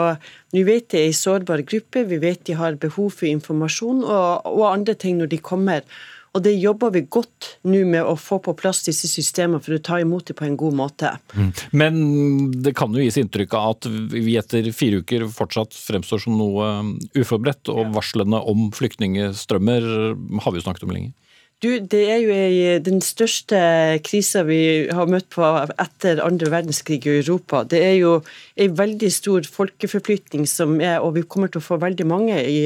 [0.50, 4.48] Nå vet de er en sårbar gruppe, vi vet de har behov for informasjon og,
[4.50, 5.84] og andre ting når de kommer.
[6.30, 9.82] Og det jobber vi godt nå med å få på plass disse systemene for å
[9.82, 11.10] ta imot dem på en god måte.
[11.34, 11.48] Mm.
[11.74, 11.96] Men
[12.62, 16.68] det kan jo gis inntrykk av at vi etter fire uker fortsatt fremstår som noe
[16.84, 19.90] um, uforberedt, og varslene om flyktningstrømmer
[20.44, 21.12] har vi jo snakket om lenge.
[21.60, 23.58] Du, Det er jo den største
[24.06, 25.44] krisa vi har møtt på
[25.82, 27.66] etter andre verdenskrig i Europa.
[27.68, 28.14] Det er jo
[28.56, 32.62] en veldig stor folkeforflytning som er, og vi kommer til å få veldig mange i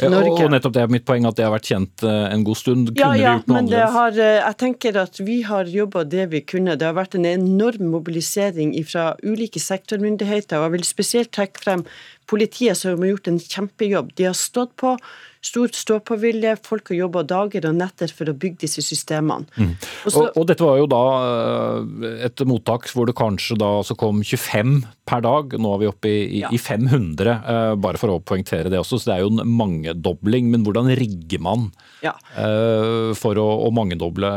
[0.00, 0.44] Norge.
[0.46, 2.92] Og nettopp det er mitt poeng, at det har vært kjent eh, en god stund.
[2.94, 5.68] Kunne ja, ja, vi gjort noe men det Har, eh, jeg tenker at vi har
[5.70, 6.78] jobba det vi kunne.
[6.80, 10.58] Det har vært en enorm mobilisering fra ulike sektormyndigheter.
[10.58, 11.84] og Jeg vil spesielt trekke frem
[12.32, 14.16] politiet, som har gjort en kjempejobb.
[14.16, 14.96] De har stått på
[15.42, 16.54] stor stå-på-vilje.
[16.66, 19.48] Folk har jobba dager og netter for å bygge disse systemene.
[19.58, 19.74] Mm.
[19.74, 24.22] Og, og, og, dette var jo da eh, et mottak hvor det kanskje da kom
[24.22, 24.76] 25
[25.08, 25.56] per dag.
[25.58, 26.52] Nå er vi oppe i, ja.
[26.54, 29.00] i 500, eh, bare for å poengtere det også.
[29.02, 30.50] Så det er jo en mangedobling.
[30.52, 31.70] Men hvordan rigger man
[32.02, 32.14] ja.
[32.38, 34.30] Eh, for å, å mangedoble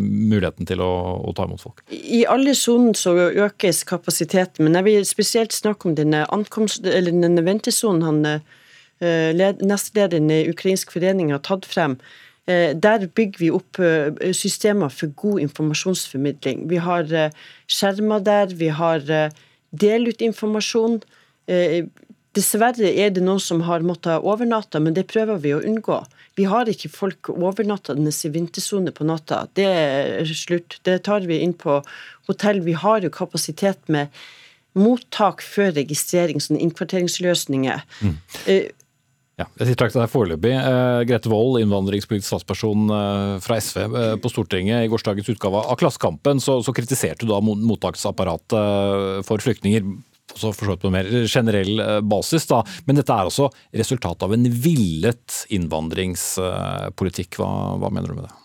[0.00, 1.84] muligheten til å, å, ta imot folk?
[1.92, 7.28] I alle sonen så økes kapasiteten, men jeg vil spesielt snakke om denne, ankomst, eller
[7.28, 8.42] denne ventesonen han
[9.02, 11.96] Eh, nestlederen i Ukrainsk forening har tatt frem.
[12.46, 16.68] Eh, der bygger vi opp eh, systemer for god informasjonsformidling.
[16.70, 17.10] Vi har
[17.66, 19.02] skjermer der, vi har
[19.74, 21.00] del ut informasjon.
[22.34, 26.00] Dessverre er det noen som har måttet overnatte, men det prøver vi å unngå.
[26.38, 29.44] Vi har ikke folk overnattende i vintersone på natta.
[29.54, 30.80] Det er slutt.
[30.86, 31.80] Det tar vi inn på
[32.26, 32.62] hotell.
[32.66, 34.10] Vi har jo kapasitet med
[34.78, 37.84] mottak før registrering, sånne innkvarteringsløsninger.
[38.02, 38.16] Mm.
[39.34, 40.52] Ja, jeg til deg foreløpig.
[40.62, 44.84] Uh, Grete Wold, innvandringspolitisk statsperson uh, fra SV uh, på Stortinget.
[44.84, 49.88] I gårsdagens utgave av Klassekampen så, så kritiserte du da mottaksapparatet for flyktninger.
[50.34, 52.62] Også for så vidt på mer generell basis, da.
[52.86, 57.38] Men dette er altså resultatet av en villet innvandringspolitikk.
[57.38, 57.50] Hva,
[57.82, 58.43] hva mener du med det?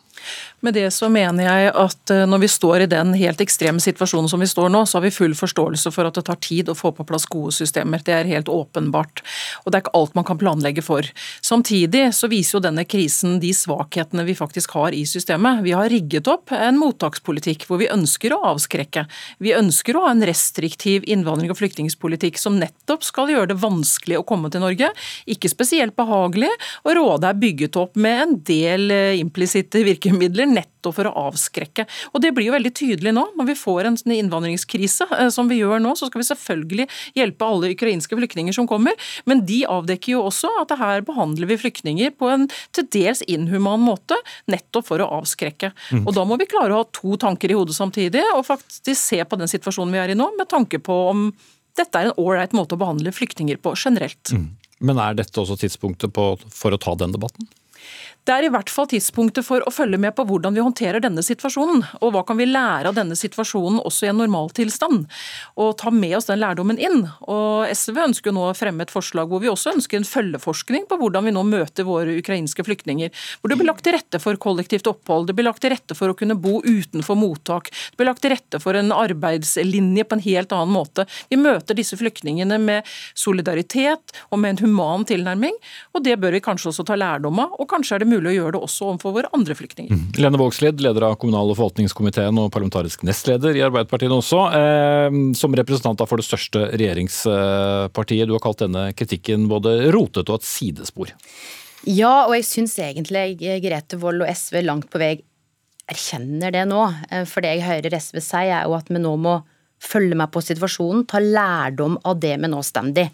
[0.60, 4.28] Med det så mener jeg at eh, når vi står i den helt ekstreme situasjonen
[4.32, 6.76] som vi står nå, så har vi full forståelse for at det tar tid å
[6.76, 8.04] få på plass gode systemer.
[8.04, 9.24] Det er helt åpenbart.
[9.64, 11.08] Og det er ikke alt man kan planlegge for.
[11.46, 15.64] Samtidig så viser jo denne krisen de svakhetene vi faktisk har i systemet.
[15.64, 19.06] Vi har rigget opp en mottakspolitikk hvor vi ønsker å avskrekke.
[19.40, 24.20] Vi ønsker å ha en restriktiv innvandring- og flyktningpolitikk som nettopp skal gjøre det vanskelig
[24.20, 24.92] å komme til Norge.
[25.30, 26.52] Ikke spesielt behagelig,
[26.84, 31.86] og rådet er bygget opp med en del eh, implisitte virkemidler nettopp for å avskrekke.
[32.14, 33.26] Og Det blir jo veldig tydelig nå.
[33.38, 36.88] Når vi får en sånn innvandringskrise eh, som vi gjør nå, så skal vi selvfølgelig
[37.16, 38.94] hjelpe alle ukrainske flyktninger som kommer,
[39.26, 43.82] men de avdekker jo også at her behandler vi flyktninger på en til dels inhuman
[43.82, 45.72] måte, nettopp for å avskrekke.
[45.92, 46.06] Mm.
[46.06, 49.24] Og Da må vi klare å ha to tanker i hodet samtidig, og faktisk se
[49.24, 51.30] på den situasjonen vi er i nå, med tanke på om
[51.80, 54.34] dette er en ålreit måte å behandle flyktninger på generelt.
[54.36, 54.50] Mm.
[54.80, 57.48] Men er dette også tidspunktet på, for å ta den debatten?
[58.28, 61.24] Det er i hvert fall tidspunktet for å følge med på hvordan vi håndterer denne
[61.26, 61.82] situasjonen.
[62.04, 65.08] Og hva kan vi lære av denne situasjonen også i en normaltilstand.
[65.58, 67.08] Og ta med oss den lærdommen inn.
[67.32, 71.00] Og SV ønsker nå å fremme et forslag hvor vi også ønsker en følgeforskning på
[71.02, 73.14] hvordan vi nå møter våre ukrainske flyktninger.
[73.40, 76.12] Hvor det blir lagt til rette for kollektivt opphold, det blir lagt til rette for
[76.12, 77.72] å kunne bo utenfor mottak.
[77.72, 81.08] Det blir lagt til rette for en arbeidslinje på en helt annen måte.
[81.32, 85.58] Vi møter disse flyktningene med solidaritet og med en human tilnærming.
[85.96, 87.58] Og det bør vi kanskje også ta lærdom av.
[87.58, 89.94] Og kanskje er det mulig å gjøre det også overfor våre andre flyktninger.
[89.94, 90.10] Mm.
[90.24, 94.42] Lene Vågslid, leder av kommunal- og forvaltningskomiteen og parlamentarisk nestleder i Arbeiderpartiet også.
[94.58, 100.42] Eh, som representant for det største regjeringspartiet, du har kalt denne kritikken både rotete og
[100.42, 101.14] et sidespor.
[101.88, 105.14] Ja, og jeg syns egentlig Grete Wold og SV langt på vei
[105.90, 106.84] erkjenner det nå.
[107.10, 109.40] Eh, for det jeg hører SV si, er jo at vi nå må
[109.80, 113.06] følge med på situasjonen, ta lærdom av det vi nå står i.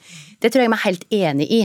[0.45, 1.61] Det tror jeg vi er helt enig i.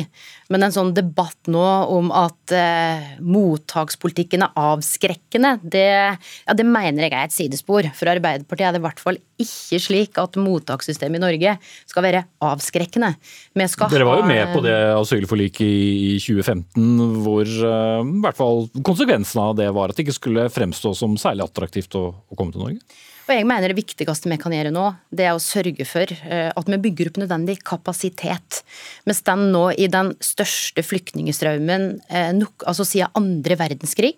[0.50, 5.84] Men en sånn debatt nå om at eh, mottakspolitikken er avskrekkende, det,
[6.16, 7.86] ja, det, mener jeg er et sidespor.
[7.98, 11.54] For Arbeiderpartiet er det i hvert fall ikke slik at mottakssystemet i Norge
[11.90, 13.12] skal være avskrekkende.
[13.52, 19.44] Dere var jo med på det asylforliket i 2015 hvor eh, i hvert fall konsekvensen
[19.44, 22.64] av det var at det ikke skulle fremstå som særlig attraktivt å, å komme til
[22.64, 23.06] Norge?
[23.30, 26.48] Og jeg mener Det viktigste vi kan gjøre nå, det er å sørge for eh,
[26.50, 28.64] at vi bygger opp nødvendig kapasitet.
[29.08, 32.32] Vi står nå i den største flyktningstrømmen eh,
[32.66, 34.16] altså siden andre verdenskrig.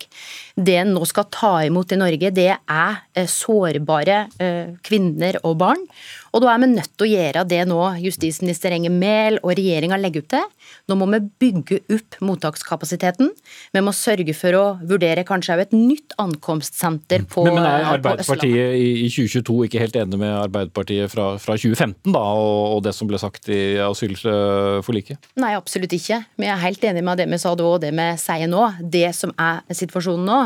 [0.56, 4.26] Det en nå skal ta imot i Norge, det er eh, sårbare
[4.84, 5.86] kvinner og barn.
[6.33, 9.99] Og da er vi nødt til å gjøre det nå justisminister Enger Mehl og regjeringa
[10.01, 10.47] legger opp til.
[10.88, 13.29] Nå må vi bygge opp mottakskapasiteten.
[13.77, 17.88] Vi må sørge for å vurdere kanskje òg et nytt ankomstsenter på Men, men er
[17.90, 22.95] Arbeiderpartiet i 2022 ikke helt enig med Arbeiderpartiet fra, fra 2015 da, og, og, det
[22.97, 25.33] som ble sagt i asylforliket?
[25.42, 26.23] Nei, absolutt ikke.
[26.40, 28.64] Vi er helt enige med det vi sa da og det vi sier nå.
[28.81, 30.40] Det som er situasjonen nå,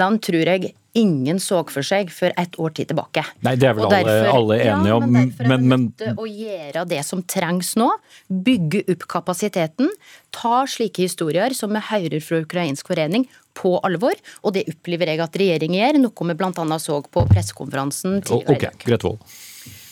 [0.00, 3.24] den tror jeg ingen så for seg før et år tid tilbake.
[3.46, 5.04] Nei, Det er vel derfor, alle, alle, enige om.
[5.04, 7.90] Ja, men derfor er det nødt til å gjøre det som trengs nå.
[8.28, 9.92] Bygge opp kapasiteten.
[10.34, 14.18] Ta slike historier som vi hører fra ukrainsk forening på alvor.
[14.42, 16.80] Og det opplever jeg at regjeringen gjør, noe vi bl.a.
[16.82, 18.74] så på pressekonferansen tidligere.
[18.74, 19.38] Okay, dag.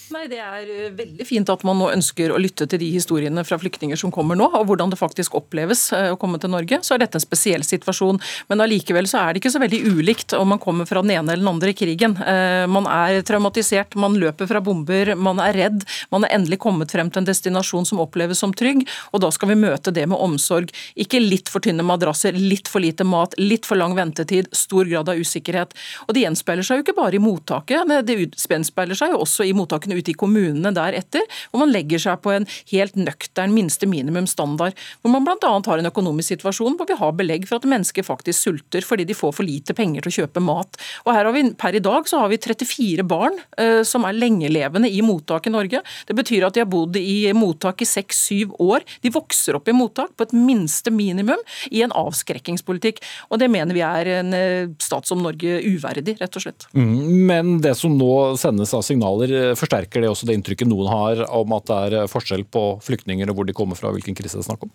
[0.09, 3.43] Nei, Det er eh, veldig fint at man nå ønsker å lytte til de historiene
[3.45, 6.79] fra flyktninger som kommer nå, og hvordan det faktisk oppleves eh, å komme til Norge.
[6.87, 8.21] Så er dette en spesiell situasjon.
[8.49, 11.35] Men allikevel så er det ikke så veldig ulikt om man kommer fra den ene
[11.35, 12.17] eller den andre krigen.
[12.23, 15.85] Eh, man er traumatisert, man løper fra bomber, man er redd.
[16.15, 19.53] Man er endelig kommet frem til en destinasjon som oppleves som trygg, og da skal
[19.53, 20.73] vi møte det med omsorg.
[20.97, 25.13] Ikke litt for tynne madrasser, litt for lite mat, litt for lang ventetid, stor grad
[25.13, 25.77] av usikkerhet.
[26.09, 29.55] Og det gjenspeiler seg jo ikke bare i mottaket, det gjenspeiler seg jo også i
[29.57, 34.77] mottakene ute i kommunene deretter, hvor man legger seg på en helt nøktern minste minimumsstandard.
[35.03, 35.53] Hvor man bl.a.
[35.53, 39.17] har en økonomisk situasjon hvor vi har belegg for at mennesker faktisk sulter fordi de
[39.17, 40.79] får for lite penger til å kjøpe mat.
[41.07, 44.17] Og her har vi, Per i dag så har vi 34 barn uh, som er
[44.17, 45.83] lengelevende i mottak i Norge.
[46.09, 48.87] Det betyr at de har bodd i mottak i seks-syv år.
[49.05, 53.03] De vokser opp i mottak på et minste minimum i en avskrekkingspolitikk.
[53.33, 56.69] Og det mener vi er en uh, stat som Norge uverdig, rett og slett.
[56.77, 60.69] Mm, men det som nå sendes av signaler, eh, forsterker forsterker det også det inntrykket
[60.69, 64.15] noen har om at det er forskjell på flyktninger og hvor de kommer fra, hvilken
[64.15, 64.71] krise det er snakk om?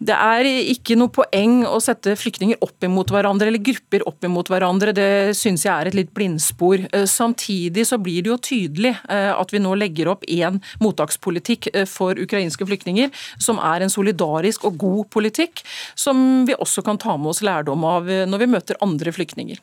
[0.00, 4.48] Det er ikke noe poeng å sette flyktninger opp imot hverandre, eller grupper opp imot
[4.48, 4.94] hverandre.
[4.96, 6.86] Det syns jeg er et litt blindspor.
[6.88, 11.68] Eh, samtidig så blir det jo tydelig eh, at vi nå legger opp en mottakspolitikk
[11.74, 15.60] eh, for ukrainske flyktninger, som er en solidarisk og god politikk,
[15.92, 19.60] som vi også kan ta med oss lærdom av når vi møter andre flyktninger.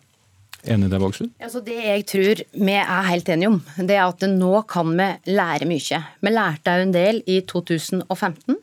[0.67, 1.27] Enig i det?
[1.39, 5.07] Altså det jeg tror vi er helt enige om, det er at nå kan vi
[5.31, 6.01] lære mye.
[6.23, 8.57] Vi lærte en del i 2015.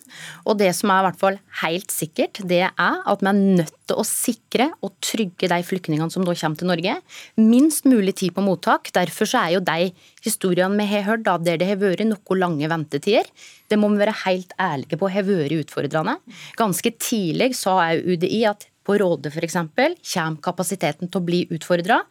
[0.45, 3.79] Og det som er i hvert fall helt sikkert, det er at vi er nødt
[3.88, 6.99] til å sikre og trygge de flyktningene som da kommer til Norge,
[7.40, 8.93] minst mulig tid på mottak.
[8.95, 9.90] Derfor så er jo de
[10.25, 13.29] historiene vi har hørt, da, der det har vært noe lange ventetider,
[13.71, 16.19] det må vi være helt ærlige på har vært utfordrende.
[16.61, 19.57] Ganske tidlig sa UDI at på Råde f.eks.
[19.57, 22.03] kommer kapasiteten til å bli utfordra.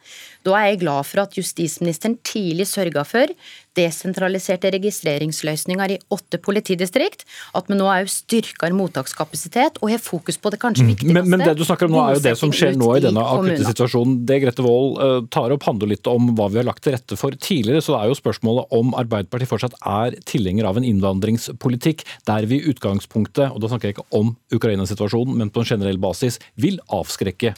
[0.44, 3.30] Da er jeg glad for at justisministeren tidlig sørga for
[3.78, 7.24] desentraliserte registreringsløsninger i åtte politidistrikt.
[7.56, 11.14] At vi nå òg styrker mottakskapasitet og har fokus på det kanskje viktigste.
[11.16, 13.24] Men, men, det du snakker om nå er jo det som skjer nå i denne
[13.24, 14.20] akutte situasjonen.
[14.28, 17.18] Det Grete Wold uh, tar opp handler litt om hva vi har lagt til rette
[17.20, 17.82] for tidligere.
[17.84, 22.60] Så det er jo spørsmålet om Arbeiderpartiet fortsatt er tilhenger av en innvandringspolitikk der vi
[22.60, 26.80] i utgangspunktet, og da snakker jeg ikke om Ukraina-situasjonen, men på en generell basis, vil
[26.92, 27.54] avskrekke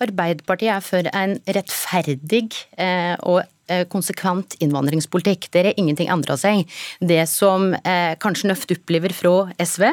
[0.00, 2.46] Arbeiderpartiet er for en rettferdig
[2.80, 3.55] eh, og Eh,
[3.90, 5.48] konsekvent innvandringspolitikk.
[5.54, 6.66] Der er ingenting endra seg.
[7.00, 9.88] Det som eh, kanskje Nøft opplever fra SV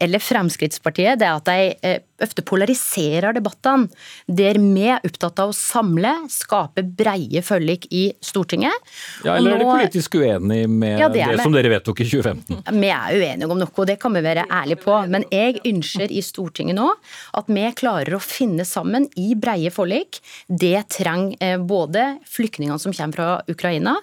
[0.00, 3.88] eller Fremskrittspartiet, det er at de eh, ofte polariserer debattene.
[4.26, 8.74] Der vi er opptatt av å samle, skape breie forlik i Stortinget.
[9.24, 12.62] Ja, Eller er dere politisk uenig med ja, det, det som dere vedtok i 2015?
[12.82, 14.94] Vi er uenige om noe, og det kan vi være ærlige på.
[15.10, 16.86] Men jeg ønsker i Stortinget nå
[17.38, 20.20] at vi klarer å finne sammen i breie forlik.
[20.48, 23.96] Det trenger eh, både flyktningene som kommer fra Ukraina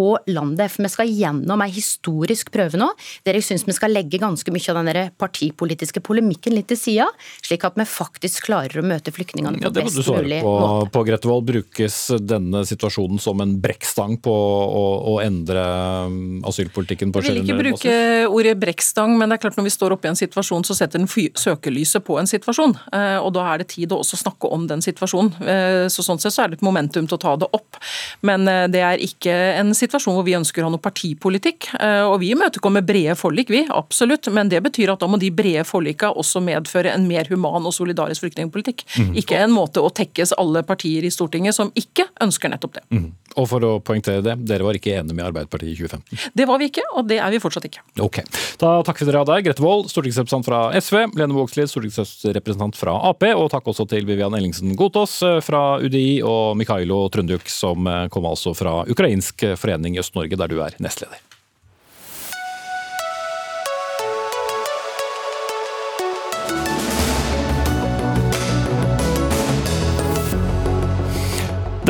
[0.00, 0.72] og landet.
[0.72, 2.90] For vi skal gjennom ei historisk prøve nå,
[3.26, 7.08] der jeg syns vi skal legge ganske mye av den partipolitiske polemikken litt til sida,
[7.44, 10.90] slik at vi faktisk klarer å møte flyktningene på ja, best mulig på, måte.
[10.94, 15.62] På Grettevold, brukes denne situasjonen som en brekkstang på å, å endre
[16.08, 17.96] um, asylpolitikken på Jeg vil ikke bruke
[18.30, 21.02] ordet brekkstang, men det er klart når vi står oppe i en situasjon, så setter
[21.02, 22.76] den søkelyset på en situasjon.
[22.92, 25.32] Eh, og da er det tid å også snakke om den situasjonen.
[25.42, 27.80] Eh, så sånn sett så er det et momentum til å ta det opp.
[28.26, 31.70] Men eh, det er ikke en situasjon hvor vi ønsker å ha noe partipolitikk.
[31.82, 33.62] Og vi imøtekommer brede forlik, vi.
[33.72, 34.28] Absolutt.
[34.32, 37.74] Men det betyr at da må de brede forlika også medføre en mer human og
[37.76, 38.84] solidarisk flyktningpolitikk.
[38.98, 39.12] Mm.
[39.22, 42.84] Ikke en måte å tekkes alle partier i Stortinget som ikke ønsker nettopp det.
[42.94, 43.10] Mm.
[43.40, 46.32] Og for å poengtere det, dere var ikke enige med Arbeiderpartiet i 2015?
[46.36, 47.84] Det var vi ikke, og det er vi fortsatt ikke.
[48.04, 48.20] Ok.
[48.60, 52.98] Da takker vi dere av deg, Grete Wold, stortingsrepresentant fra SV, Lene Vågslid, stortingsrepresentant fra
[53.08, 57.88] Ap, og takk også til Vivian Ellingsen Gotaas eh, fra UDI, og Mikhailo Trunduk, som
[57.88, 61.31] eh, kom altså fra Ukrainsk forening i Øst-Norge, der du er nestleder.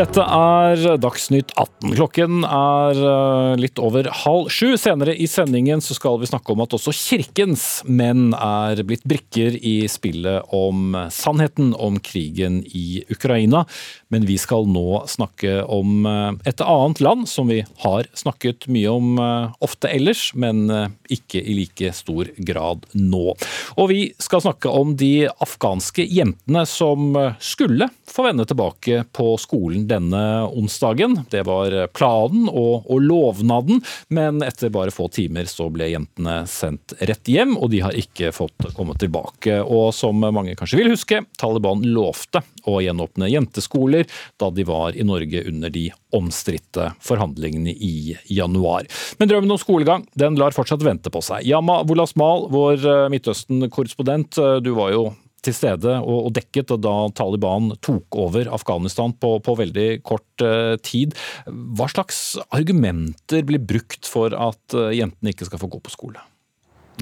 [0.03, 1.93] Dette er Dagsnytt 18.
[1.95, 4.73] Klokken er eh, litt over halv sju.
[4.81, 9.55] Senere i sendingen så skal vi snakke om at også kirkens menn er blitt brikker
[9.55, 13.63] i spillet om sannheten om krigen i Ukraina.
[14.11, 18.91] Men vi skal nå snakke om eh, et annet land som vi har snakket mye
[18.91, 20.67] om eh, ofte ellers, men
[21.13, 23.37] ikke i like stor grad nå.
[23.79, 29.87] Og vi skal snakke om de afghanske jentene som skulle få vende tilbake på skolen
[29.93, 31.19] denne onsdagen.
[31.31, 36.97] Det var planen og, og, lovnaden, men etter bare få timer så ble jentene sendt
[37.01, 39.61] rett hjem, og de har ikke fått komme tilbake.
[39.63, 44.07] Og som mange kanskje vil huske, Taliban lovte å gjenåpne jenteskoler
[44.41, 48.87] da de var i Norge under de omstridte forhandlingene i januar.
[49.19, 51.47] Men drømmen om skolegang den lar fortsatt vente på seg.
[51.49, 55.05] Yama Wolasmal, vår Midtøsten-korrespondent, du var jo
[55.43, 60.77] til stede og, og dekket da Taliban tok over Afghanistan på, på veldig kort uh,
[60.85, 61.17] tid.
[61.47, 66.23] Hva slags argumenter blir brukt for at uh, jentene ikke skal få gå på skole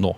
[0.01, 0.13] nå?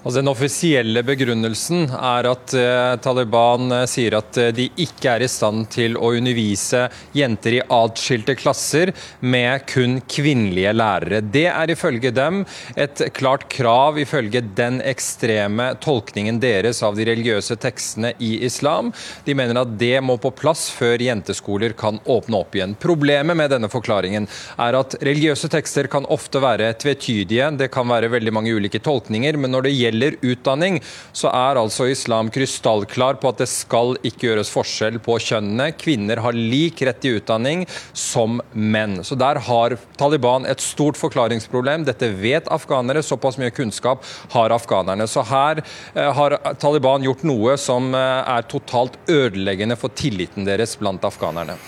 [0.00, 5.26] Altså, den offisielle begrunnelsen er at eh, Taliban uh, sier at uh, de ikke er
[5.26, 11.20] i stand til å undervise jenter i atskilte klasser med kun kvinnelige lærere.
[11.20, 12.46] Det er ifølge dem
[12.80, 18.94] et klart krav ifølge den ekstreme tolkningen deres av de religiøse tekstene i islam.
[19.28, 22.72] De mener at det må på plass før jenteskoler kan åpne opp igjen.
[22.80, 27.52] Problemet med denne forklaringen er at religiøse tekster kan ofte være tvetydige.
[27.60, 29.36] Det kan være veldig mange ulike tolkninger.
[29.36, 30.80] men når det gjelder gjelder utdanning,
[31.12, 35.70] så er altså islam krystallklar på at det skal ikke gjøres forskjell på kjønnene.
[35.78, 39.00] Kvinner har lik rett til utdanning som menn.
[39.06, 41.84] Så der har Taliban et stort forklaringsproblem.
[41.88, 43.04] Dette vet afghanere.
[43.04, 45.08] Såpass mye kunnskap har afghanerne.
[45.10, 50.76] Så her eh, har Taliban gjort noe som eh, er totalt ødeleggende for tilliten deres
[50.80, 51.58] blant afghanerne.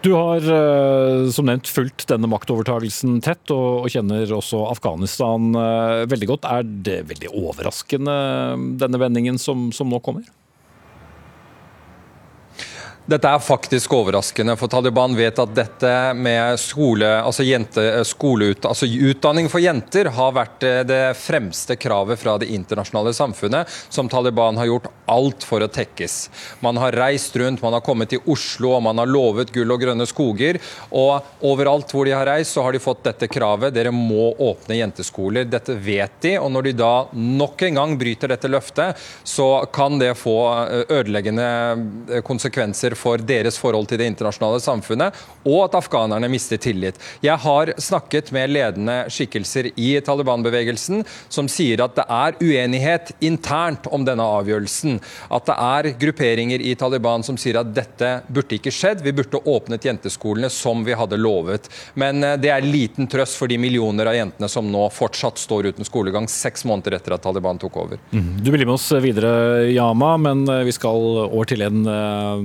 [0.00, 6.28] Du har eh, som nevnt fulgt denne maktovertagelsen tett, og kjenner også Afghanistan eh, veldig
[6.30, 6.46] godt.
[6.46, 8.18] Er det veldig overraskende,
[8.78, 10.28] denne vendingen som, som nå kommer?
[13.08, 18.84] Dette er faktisk overraskende, for Taliban vet at dette med skole, altså jente, skoleut, altså
[18.84, 24.60] utdanning for jenter har vært eh, det fremste kravet fra det internasjonale samfunnet, som Taliban
[24.60, 26.16] har gjort alt for å tekkes.
[26.60, 29.80] Man har reist rundt, man har kommet til Oslo og man har lovet gull og
[29.80, 30.60] grønne skoger.
[30.92, 33.72] Og overalt hvor de har reist, så har de fått dette kravet.
[33.72, 35.48] Dere må åpne jenteskoler.
[35.48, 39.96] Dette vet de, og når de da nok en gang bryter dette løftet, så kan
[39.96, 41.48] det få eh, ødeleggende
[42.12, 46.98] eh, konsekvenser for deres forhold til det internasjonale samfunnet, og at afghanerne mister tillit.
[47.24, 53.86] Jeg har snakket med ledende skikkelser i Taliban-bevegelsen som sier at det er uenighet internt
[53.94, 54.98] om denne avgjørelsen.
[55.34, 59.40] At det er grupperinger i Taliban som sier at dette burde ikke skjedd, vi burde
[59.48, 61.68] åpnet jenteskolene som vi hadde lovet.
[61.98, 65.72] Men eh, det er liten trøst for de millioner av jentene som nå fortsatt står
[65.72, 68.02] uten skolegang seks måneder etter at Taliban tok over.
[68.12, 68.38] Mm.
[68.42, 72.40] Du blir med oss videre, Yama, men eh, vi skal over til en uh,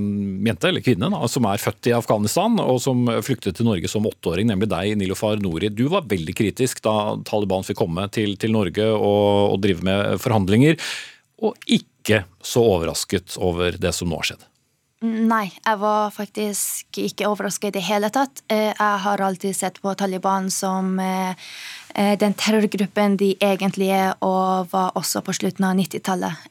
[0.50, 4.08] jente, eller kvinne, da, som er født i Afghanistan og som flyktet til Norge som
[4.10, 5.72] åtteåring, nemlig deg, Nilofar Nori.
[5.74, 10.18] Du var veldig kritisk da Taliban fikk komme til, til Norge og, og drive med
[10.24, 10.80] forhandlinger.
[11.44, 14.50] Og ikke så overrasket over det som nå har skjedd?
[15.04, 18.40] Nei, jeg var faktisk ikke overraska i det hele tatt.
[18.48, 21.36] Eh, jeg har alltid sett på Taliban som eh,
[21.94, 26.48] den terrorgruppen de egentlig er, og var også på slutten av 90-tallet.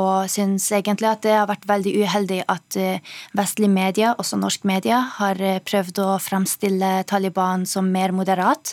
[0.00, 2.78] Og syns egentlig at det har vært veldig uheldig at
[3.36, 8.72] vestlige medier, også norsk media, har prøvd å fremstille Taliban som mer moderat.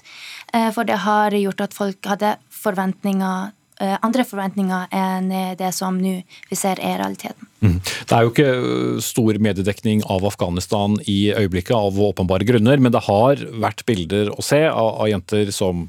[0.54, 3.52] For det har gjort at folk hadde forventninger
[3.82, 6.20] Eh, andre forventninger enn det som nå
[6.50, 7.48] vi ser er realiteten.
[7.64, 7.80] Mm.
[7.82, 12.94] Det er jo ikke eh, stor mediedekning av Afghanistan i øyeblikket, av åpenbare grunner, men
[12.94, 15.88] det har vært bilder å se av, av jenter som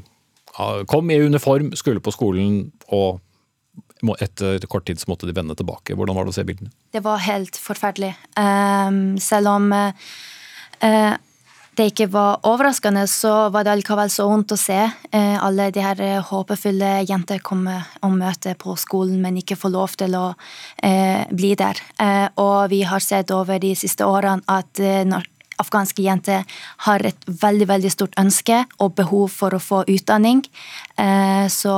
[0.87, 3.21] kom i uniform, skulle på skolen og
[4.21, 5.97] etter kort tid så måtte de vende tilbake.
[5.97, 6.73] Hvordan var det å se bildene?
[6.93, 8.13] Det var helt forferdelig.
[8.37, 11.15] Um, selv om uh,
[11.75, 15.83] det ikke var overraskende, så var det allikevel så vondt å se uh, alle de
[15.83, 20.27] her eh, håpefulle jenter komme og møte på skolen, men ikke få lov til å
[20.35, 21.81] uh, bli der.
[21.99, 25.27] Eh, og vi har sett over de siste årene at eh, når
[25.63, 26.45] afghanske jenter
[26.87, 30.45] har et veldig veldig stort ønske og behov for å få utdanning.
[30.95, 31.73] Eh, så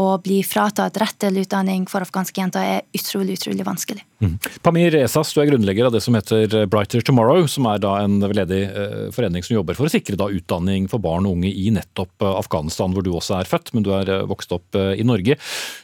[0.00, 4.00] å bli fratatt rett til utdanning for afghanske jenter er utrolig utrolig vanskelig.
[4.24, 4.38] Mm.
[4.64, 8.16] Pamir Esas, du er grunnlegger av det som heter Brighter Tomorrow, som er da en
[8.22, 11.66] veldedig eh, forening som jobber for å sikre da utdanning for barn og unge i
[11.74, 15.36] nettopp eh, Afghanistan, hvor du også er født, men du er vokst opp i Norge.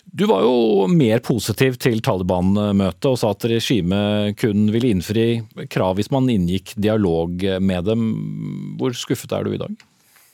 [0.08, 5.28] Du var jo mer positiv til Taliban-møtet og sa at regimet kun ville innfri
[5.68, 8.08] krav hvis man inngikk dialog med dem.
[8.80, 9.76] Hvor skuffet er du i dag?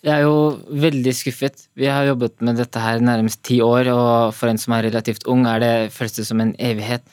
[0.05, 1.63] Jeg er jo veldig skuffet.
[1.81, 5.25] Vi har jobbet med dette her nærmest ti år, og for en som er relativt
[5.33, 7.07] ung, er det føles som en evighet.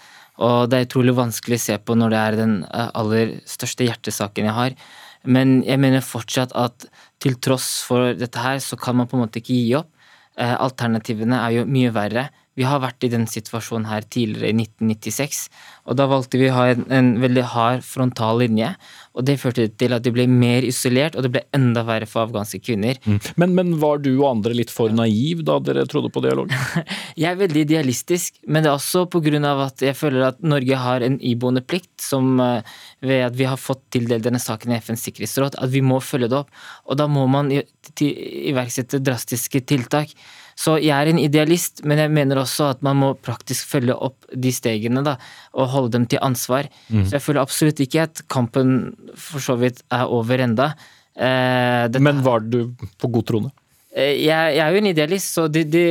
[0.44, 3.88] Og det er utrolig vanskelig å se på når det er den eh, aller største
[3.88, 4.76] hjertesaken jeg har.
[5.24, 6.90] Men jeg mener fortsatt at
[7.22, 9.92] til tross for dette her, så kan man på en måte ikke gi opp.
[10.36, 12.28] Eh, alternativene er jo mye verre.
[12.60, 15.46] Vi har vært i den situasjonen her tidligere i 1996,
[15.88, 18.74] og da valgte vi å ha en, en, veldig hard frontal linje.
[19.12, 22.24] Og det førte til at de ble mer isolert, og det ble enda verre for
[22.24, 23.00] afghanske kvinner.
[23.04, 23.18] Mm.
[23.42, 26.54] Men, men, var du og andre litt for naiv da dere trodde på dialog?
[27.22, 29.08] jeg er veldig idealistisk, men det er også
[29.52, 32.64] av at jeg føler at Norge har en iboende plikt, som eh,
[33.04, 36.32] ved at vi har fått tildelt denne saken i FNs sikkerhetsråd, at vi må følge
[36.32, 36.54] det opp.
[36.88, 40.16] Og da må man iverksette drastiske tiltak.
[40.60, 44.28] Så jeg er en idealist, men jeg mener også at man må praktisk følge opp
[44.32, 45.18] de stegene da,
[45.56, 46.70] og holde dem til ansvar.
[46.90, 47.06] Mm.
[47.06, 50.74] Så jeg føler absolutt ikke at kampen for så vidt er over enda.
[51.16, 53.52] Eh, men var du på god trone?
[53.92, 55.86] Eh, jeg, jeg, er jo en idealist, så det, de,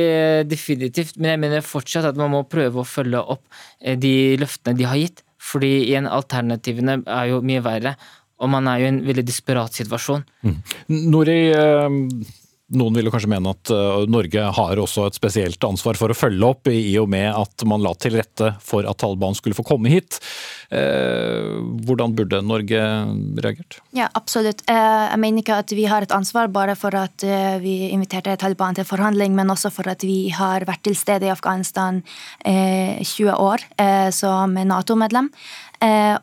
[0.49, 1.17] definitivt.
[1.19, 3.45] Men jeg mener fortsatt at man må prøve å følge opp
[3.79, 5.23] eh, de løftene de har gitt.
[5.41, 7.95] Fordi igjen, alternativene er jo mye verre.
[8.41, 10.23] Og man er jo i en veldig desperat situasjon.
[10.45, 10.57] Mm.
[11.13, 11.97] Nori, eh,
[12.77, 16.47] noen vil kanskje mene at uh, Norge har også et spesielt ansvar for å følge
[16.47, 19.91] opp, i og med at man la til rette for at Taliban skulle få komme
[19.91, 20.19] hit.
[20.71, 22.81] Uh, hvordan burde Norge
[23.43, 23.81] reagert?
[23.97, 24.63] Ja, absolutt.
[24.69, 27.25] Uh, jeg mener ikke at vi har et ansvar bare for at
[27.61, 31.33] vi inviterte Taliban til forhandling, men også for at vi har vært til stede i
[31.33, 31.99] Afghanistan
[32.45, 33.63] 20 år
[34.15, 35.29] som Nato-medlem.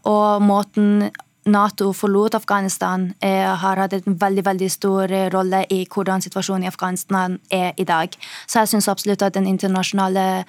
[0.09, 1.09] Og måten
[1.49, 6.64] Nato forlot Afghanistan, eh, har hatt en veldig veldig stor eh, rolle i hvordan situasjonen
[6.64, 8.09] i Afghanistan er i dag.
[8.46, 10.44] Så jeg syns absolutt at den internasjonale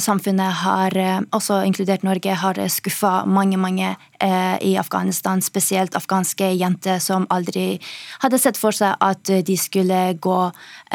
[0.00, 5.42] samfunnet har, eh, også inkludert Norge, har skuffa mange, mange eh, i Afghanistan.
[5.44, 7.78] Spesielt afghanske jenter som aldri
[8.22, 10.38] hadde sett for seg at de skulle gå,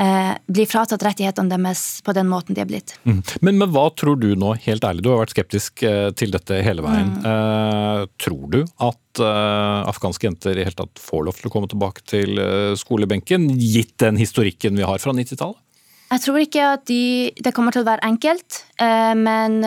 [0.02, 2.96] eh, bli fratatt rettighetene deres på den måten de er blitt.
[3.04, 3.22] Mm.
[3.42, 6.62] Men, men, hva tror du nå, helt ærlig, du har vært skeptisk eh, til dette
[6.66, 7.14] hele veien.
[7.20, 7.30] Mm.
[7.30, 12.06] Eh, tror du at afghanske jenter i hele tatt får lov til å komme tilbake
[12.08, 12.40] til
[12.80, 15.60] skolebenken, gitt den historikken vi har fra 90-tallet?
[16.10, 19.62] Jeg tror ikke at de, det kommer til å være enkelt, eh, men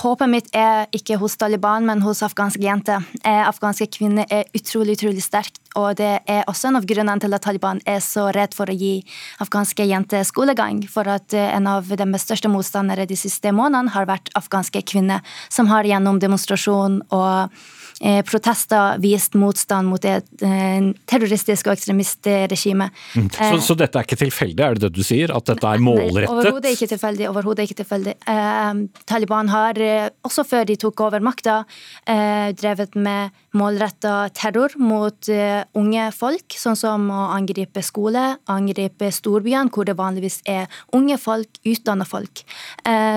[0.00, 3.04] håpet mitt er ikke hos Taliban, men hos afghanske jenter.
[3.24, 7.36] Eh, afghanske kvinner er utrolig utrolig sterkt, og det er også en av grunnene til
[7.36, 8.98] at Taliban er så redd for å gi
[9.44, 10.82] afghanske jenter skolegang.
[10.92, 15.24] For at eh, en av de største motstandere de siste månedene har vært afghanske kvinner,
[15.48, 17.62] som har gjennom demonstrasjon og
[18.26, 20.26] protester vist motstand mot et
[21.08, 22.88] terroristisk og ekstremistregime.
[23.16, 23.28] Mm.
[23.32, 25.32] Så, eh, så, dette er ikke tilfeldig, er det det du sier?
[25.34, 26.30] At dette er målrettet?
[26.30, 27.28] Overhodet ikke tilfeldig.
[27.30, 28.14] overhodet ikke tilfeldig.
[28.28, 28.72] Eh,
[29.08, 29.80] Taliban har,
[30.26, 31.64] også før de tok over makta,
[32.06, 39.10] eh, drevet med målretta terror mot eh, unge folk, sånn som å angripe skole, angripe
[39.12, 42.44] storbyene, hvor det vanligvis er unge folk, utdanna folk.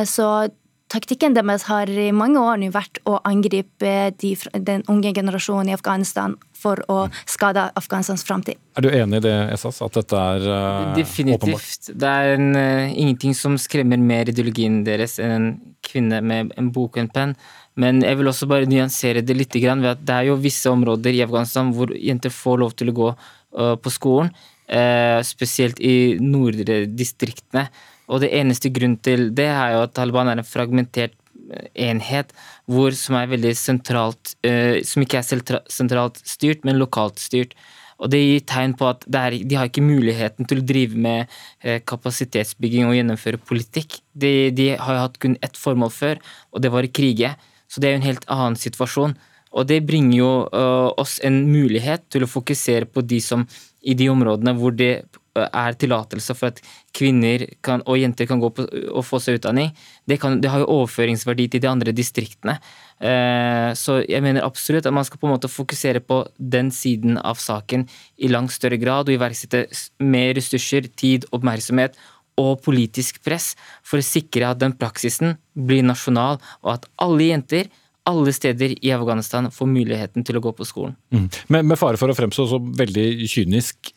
[0.06, 0.50] så
[0.96, 5.76] taktikken deres har i mange år nå vært å angripe de, den unge generasjonen i
[5.76, 8.58] Afghanistan for å skade Afghanistans framtid.
[8.80, 11.44] Er du enig i det, Esas, at dette er uh, Definitivt.
[11.44, 11.92] åpenbart?
[11.92, 15.54] Det er en, uh, ingenting som skremmer mer ideologien deres enn en
[15.86, 17.38] kvinne med en bok og en penn.
[17.78, 21.14] Men jeg vil også bare nyansere det litt ved at det er jo visse områder
[21.14, 24.32] i Afghanistan hvor jenter får lov til å gå uh, på skolen.
[24.66, 27.68] Eh, spesielt i nordre distriktene.
[28.12, 31.16] Og det eneste grunnen til det er jo at Taliban er en fragmentert
[31.50, 32.34] eh, enhet
[32.70, 33.18] hvor, som
[33.58, 37.56] sentralt uh, Som ikke er sentralt styrt, men lokalt styrt.
[37.98, 41.32] Og det gir tegn på at er, de har ikke muligheten til å drive med
[41.88, 44.02] kapasitetsbygging og gjennomføre politikk.
[44.12, 46.20] De, de har jo hatt kun ett formål før,
[46.52, 47.32] og det var å krige.
[47.72, 49.16] Så det er jo en helt annen situasjon.
[49.56, 53.46] Og det bringer jo uh, oss en mulighet til å fokusere på de som
[53.86, 56.62] i de områdene hvor det er tillatelse for at
[56.96, 59.74] kvinner kan, og jenter kan gå på, og få seg utdanning,
[60.08, 62.58] det, kan, det, har jo overføringsverdi til de andre distriktene.
[63.04, 67.20] Eh, så jeg mener absolutt at man skal på en måte fokusere på den siden
[67.20, 69.66] av saken i langt større grad, og iverksette
[70.04, 71.98] mer ressurser, tid, oppmerksomhet
[72.42, 73.54] og politisk press
[73.86, 77.72] for å sikre at den praksisen blir nasjonal, og at alle jenter
[78.06, 80.94] alle steder i Afghanistan får muligheten til å gå på skolen.
[81.14, 81.26] Mm.
[81.50, 83.95] Men med fare for å fremstå så veldig kynisk,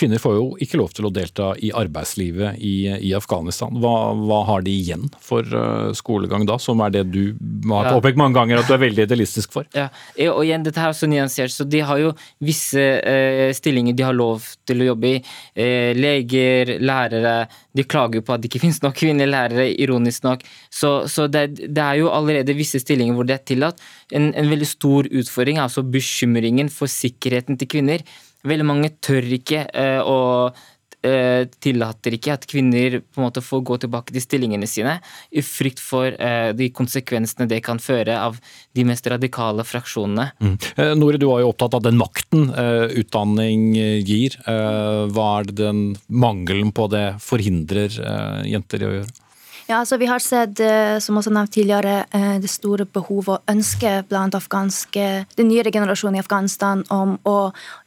[0.00, 2.74] kvinner får jo ikke lov til å delta i arbeidslivet i,
[3.10, 3.74] i Afghanistan.
[3.82, 7.36] Hva, hva, har de igjen for uh, skolegang da, som er det du
[7.70, 9.68] har påpekt mange ganger at du er veldig idealistisk for?
[9.76, 9.88] Ja,
[10.30, 11.52] og igjen, dette er også nyansert.
[11.54, 15.20] så De har jo visse uh, stillinger de har lov til å jobbe i.
[15.58, 17.36] Uh, leger, lærere.
[17.76, 20.46] De klager på at det ikke finnes nok kvinnelige lærere, ironisk nok.
[20.72, 23.84] Så, så det, det, er jo allerede visse stillinger hvor det er tillatt.
[24.16, 28.04] En, en veldig stor utfordring er altså bekymringen for sikkerheten til kvinner.
[28.46, 30.56] Veldig mange tør ikke eh, og
[31.04, 34.96] eh, tillater ikke at kvinner på en måte får gå tilbake til stillingene sine,
[35.30, 38.40] i frykt for eh, de konsekvensene det kan føre av
[38.76, 40.30] de mest radikale fraksjonene.
[40.40, 40.56] Mm.
[41.00, 43.72] Nore, du var jo opptatt av den makten utdanning
[44.06, 44.38] gir.
[44.46, 48.00] Hva er det den mangelen på det forhindrer
[48.48, 49.29] jenter i å gjøre?
[49.70, 53.42] Ja, altså Vi har sett, eh, som også nevnt tidligere, eh, det store behovet og
[53.52, 57.18] ønsket blant afghanske, den nyere generasjonen i Afghanistan om,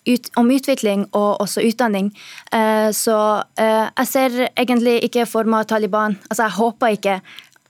[0.07, 2.13] ut, om, utvikling og også utdanning.
[2.53, 7.21] Eh, så jeg ser egentlig ikke for meg Taliban Altså, jeg håper ikke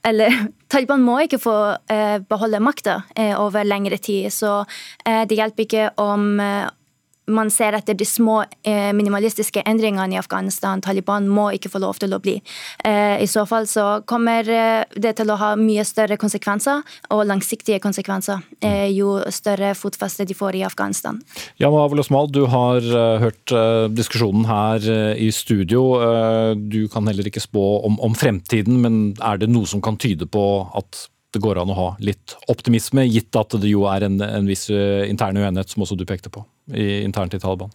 [0.04, 0.30] eller
[0.70, 1.76] Taliban må ikke få
[2.28, 3.02] beholde makta
[3.36, 4.64] over lengre tid, så
[5.06, 6.40] det hjelper ikke om
[7.26, 10.82] man ser etter de små eh, minimalistiske endringene i Afghanistan.
[10.84, 12.36] Taliban må ikke få lov til å bli.
[12.84, 16.82] Eh, I så fall så kommer eh, det til å ha mye større konsekvenser,
[17.14, 18.42] og langsiktige konsekvenser,
[18.94, 21.18] jo større fotfeste de får i Afghanistan.
[21.60, 22.84] Jan Avel Osmal, du har
[23.20, 23.52] hørt
[23.94, 24.86] diskusjonen her
[25.20, 25.82] i studio.
[26.56, 30.28] Du kan heller ikke spå om, om fremtiden, men er det noe som kan tyde
[30.30, 30.44] på
[30.76, 34.48] at det går an å ha litt optimisme, gitt at det jo er en, en
[34.48, 36.44] viss intern uenighet, som også du pekte på?
[36.72, 37.72] i, internt i Taliban?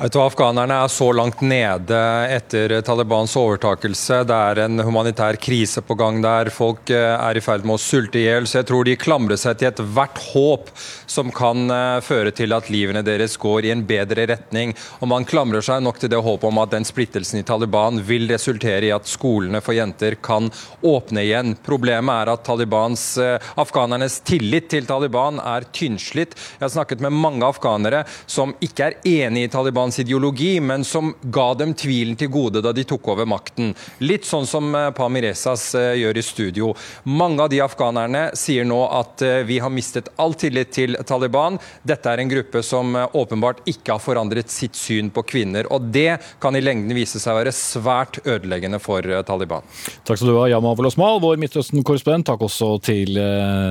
[0.00, 1.96] Afghanerne er så langt nede
[2.32, 4.22] etter Talibans overtakelse.
[4.24, 6.48] Det er en humanitær krise på gang der.
[6.48, 8.46] Folk eh, er i ferd med å sulte i hjel.
[8.48, 10.70] Så jeg tror de klamrer seg til ethvert håp
[11.04, 14.72] som kan eh, føre til at livene deres går i en bedre retning.
[15.04, 18.24] Og man klamrer seg nok til det håpet om at den splittelsen i Taliban vil
[18.32, 20.48] resultere i at skolene for jenter kan
[20.80, 21.52] åpne igjen.
[21.60, 26.32] Problemet er at Talibans, eh, afghanernes tillit til Taliban er tynnslitt.
[26.56, 30.84] Jeg har snakket med mange afghanere som ikke er enig i Taliban hans ideologi, men
[30.84, 33.72] som ga dem tvilen til gode da de tok over makten.
[33.98, 36.68] Litt sånn som eh, Pamir Esas eh, gjør i studio.
[37.10, 41.58] Mange av de afghanerne sier nå at eh, vi har mistet all tillit til Taliban.
[41.82, 45.66] Dette er en gruppe som åpenbart ikke har forandret sitt syn på kvinner.
[45.74, 49.66] Og det kan i lengden vise seg å være svært ødeleggende for Taliban.
[50.06, 52.28] Takk skal du ha, Yamal Osmal, vår Midtøsten-korrespondent.
[52.30, 53.18] Takk også til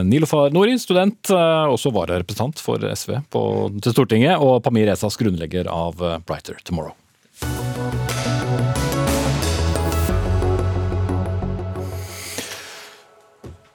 [0.09, 3.45] Nilofar Nori, student, også vararepresentant for SV på,
[3.79, 6.93] til Stortinget, og Pamir Esas, grunnlegger av Brighter Tomorrow.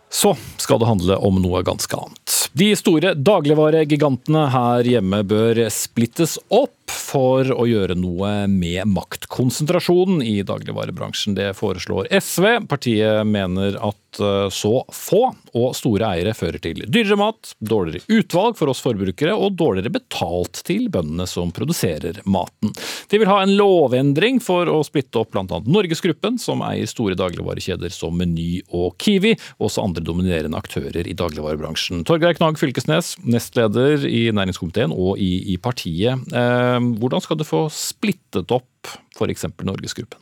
[0.08, 2.38] Så skal det handle om noe ganske annet.
[2.54, 10.38] De store dagligvaregigantene her hjemme bør splittes opp for å gjøre noe med maktkonsentrasjonen i
[10.46, 11.36] dagligvarebransjen.
[11.36, 12.46] Det foreslår SV.
[12.68, 15.22] Partiet mener at eh, så få
[15.54, 20.62] og store eiere fører til dyrere mat, dårligere utvalg for oss forbrukere og dårligere betalt
[20.66, 22.74] til bøndene som produserer maten.
[23.10, 25.60] De vil ha en lovendring for å splitte opp bl.a.
[25.64, 31.16] Norgesgruppen, som eier store dagligvarekjeder som Meny og Kiwi, og også andre dominerende aktører i
[31.16, 32.04] dagligvarebransjen.
[32.08, 36.28] Torgeir Knag Fylkesnes, nestleder i næringskomiteen og i, i partiet.
[36.32, 39.48] Eh, hvordan skal du få splittet opp f.eks.
[39.64, 40.20] Norgesgruppen?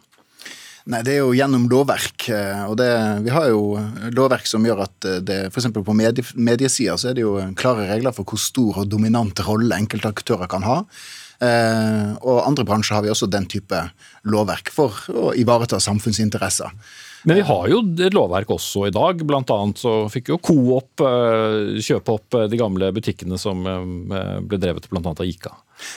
[0.91, 2.27] Nei, Det er jo gjennom lovverk.
[2.67, 2.91] og det,
[3.23, 3.79] Vi har jo
[4.11, 5.71] lovverk som gjør at det f.eks.
[5.71, 9.79] på medie, mediesida så er det jo klare regler for hvor stor og dominant rolle
[9.79, 10.83] enkelte aktører kan ha.
[11.43, 13.79] Eh, og andre bransjer har vi også den type
[14.31, 16.71] lovverk for å ivareta samfunnsinteresser.
[17.23, 19.21] Men vi har jo et lovverk også i dag.
[19.27, 24.59] Blant annet så fikk jo Coop eh, kjøpe opp eh, de gamle butikkene som ble
[24.59, 25.05] drevet bl.a.
[25.13, 25.55] av Ica.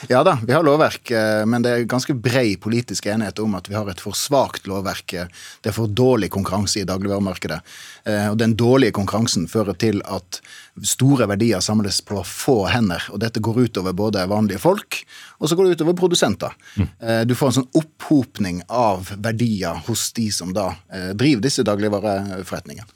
[0.08, 3.68] Ja da, vi har lovverk, eh, men det er ganske brei politisk enighet om at
[3.70, 5.14] vi har et for svakt lovverk.
[5.62, 7.60] Det er for dårlig konkurranse i dagligvaremarkedet.
[8.04, 10.40] Eh, og den dårlige konkurransen fører til at
[10.82, 13.06] store verdier samles på få hender.
[13.12, 15.02] Og dette går utover både vanlige folk,
[15.38, 16.54] og så går det utover produsenter.
[16.76, 16.88] Mm.
[17.00, 20.72] Eh, du får en sånn opphopning av verdier hos de som da
[21.14, 22.88] driver disse dagligvareforretningene.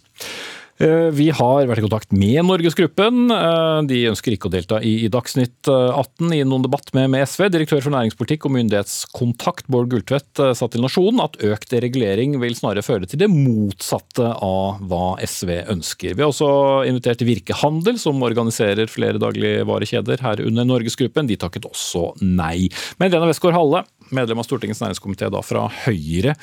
[0.81, 3.29] Eh, vi har vært i kontakt med Norgesgruppen.
[3.35, 7.51] Eh, de ønsker ikke å delta i Dagsnytt 18 i noen debatt med, SV.
[7.53, 12.57] Direktør for næringspolitikk og myndighetskontakt Bård Gulltvedt eh, sa til Nasjonen at økt regulering vil
[12.57, 16.17] snarere føre til det motsatte av hva SV ønsker.
[16.17, 16.49] Vi har også
[16.89, 21.29] invitert Virkehandel, som organiserer flere dagligvarekjeder, herunder Norgesgruppen.
[21.29, 22.71] De takket også nei.
[22.97, 23.85] Men Lena Westgård Halle,
[24.17, 26.39] medlem av Stortingets næringskomité fra Høyre.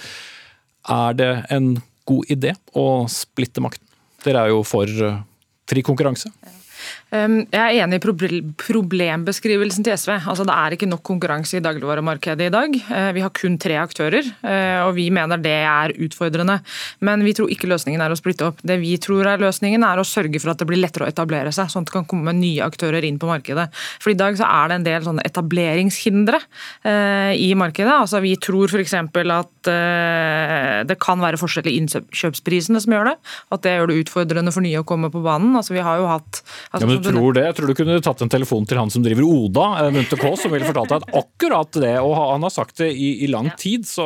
[0.94, 1.74] Er det en
[2.08, 3.87] god idé å splitte makten?
[4.26, 5.20] Dere er jo for eh,
[5.70, 6.32] fri konkurranse.
[7.08, 10.12] Jeg er enig i problembeskrivelsen til SV.
[10.28, 12.74] Altså, det er ikke nok konkurranse i dagligvaremarkedet i dag.
[12.76, 16.60] Eh, vi har kun tre aktører, eh, og vi mener det er utfordrende.
[17.00, 18.60] Men vi tror ikke løsningen er å splitte opp.
[18.60, 21.54] Det vi tror er løsningen, er å sørge for at det blir lettere å etablere
[21.56, 23.70] seg, sånn at det kan komme nye aktører inn på markedet.
[24.04, 26.42] For i dag så er det en del sånne etableringshindre
[26.84, 27.94] eh, i markedet.
[28.02, 28.98] Altså, vi tror f.eks.
[28.98, 29.68] at
[30.88, 33.16] det kan være forskjell i innkjøpsprisene som gjør det.
[33.52, 35.56] At det gjør det utfordrende for nye å komme på banen.
[35.56, 37.46] Altså, vi har jo hatt altså, du tror det?
[37.50, 40.32] Jeg tror du kunne tatt en telefon til han som driver Oda, Munte Munthe K,
[40.40, 41.94] som ville fortalt deg at akkurat det.
[42.02, 44.06] Og han har sagt det i, i lang tid, så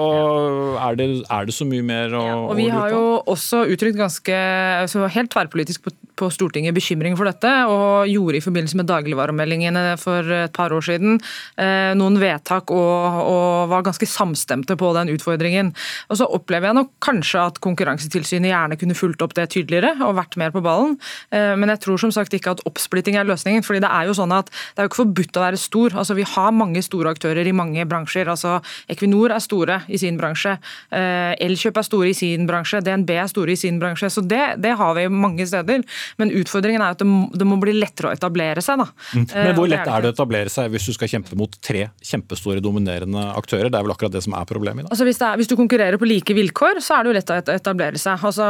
[0.81, 3.99] er det, er det, så mye mer å, ja, og Vi har jo også uttrykt
[3.99, 4.37] ganske
[4.81, 9.83] altså helt tverrpolitisk på, på, Stortinget bekymring for dette, og gjorde i forbindelse med dagligvaremeldingene
[10.01, 11.17] for et par år siden
[11.59, 15.73] eh, noen vedtak og, og var ganske samstemte på den utfordringen.
[16.09, 20.17] Og så opplever jeg nok kanskje at Konkurransetilsynet gjerne kunne fulgt opp det tydeligere og
[20.19, 20.97] vært mer på ballen,
[21.35, 23.63] eh, men jeg tror som sagt ikke at oppsplitting er løsningen.
[23.63, 25.89] fordi Det er jo sånn at det er jo ikke forbudt å være stor.
[25.93, 28.27] altså Vi har mange store aktører i mange bransjer.
[28.27, 30.57] altså Equinor er store i sin bransje.
[30.91, 32.81] Eh, Elkjøp er store i sin bransje.
[32.81, 34.09] DNB er store i sin bransje.
[34.09, 35.83] så Det, det har vi mange steder.
[36.17, 38.81] Men utfordringen er at det det må bli lettere å etablere seg.
[38.81, 38.87] da.
[39.15, 39.25] Mm.
[39.31, 41.87] Men Hvor eh, lett er det å etablere seg hvis du skal kjempe mot tre
[42.05, 43.71] kjempestore dominerende aktører?
[43.71, 44.93] Det er vel akkurat det som er problemet i dag?
[44.93, 47.39] Altså hvis, er, hvis, du konkurrerer på like vilkår, så er det jo lett å
[47.55, 48.25] etablere seg.
[48.31, 48.47] Altså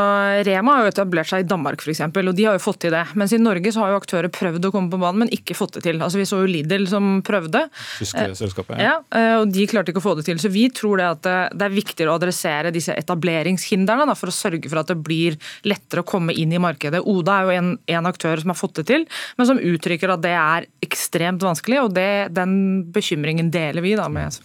[0.47, 3.03] Rema har jo etablert seg i Danmark f.eks., og de har jo fått til det.
[3.17, 5.79] Mens i Norge så har jo aktører prøvd å komme på banen, men ikke fått
[5.79, 6.01] det til.
[6.03, 7.63] Altså Vi så jo Lidl som prøvde.
[7.97, 8.43] Tyske eh,
[8.77, 8.77] ja.
[8.83, 8.95] ja.
[9.17, 10.39] Eh, og de klarte ikke å få det til.
[10.41, 14.31] Så vi tror det at eh, det er viktigere å adressere disse etableringshindrene da, for
[14.31, 17.01] å sørge for at det blir lettere å komme inn i markedet.
[17.01, 19.09] Oda er jo en, en aktør som har fått det til,
[19.39, 22.55] men som uttrykker at det er ekstremt vanskelig, og det, den
[22.93, 24.37] bekymringen deler vi da med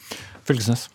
[0.47, 0.89] Fylkesnes.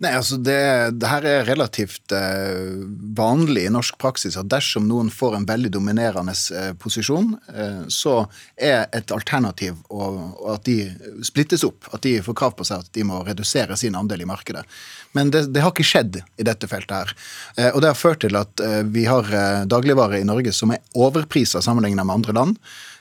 [0.00, 0.60] Nei, altså det,
[0.96, 2.78] det, her er relativt eh,
[3.18, 8.22] vanlig i norsk praksis at dersom noen får en veldig dominerende eh, posisjon, eh, så
[8.56, 10.08] er et alternativ å,
[10.54, 10.88] at de
[11.26, 11.90] splittes opp.
[11.92, 14.64] At de får krav på seg at de må redusere sin andel i markedet.
[15.12, 17.14] Men det, det har ikke skjedd i dette feltet her.
[17.56, 20.72] Eh, og det har ført til at eh, vi har eh, dagligvarer i Norge som
[20.74, 22.60] er overprisa sammenlignet med andre land.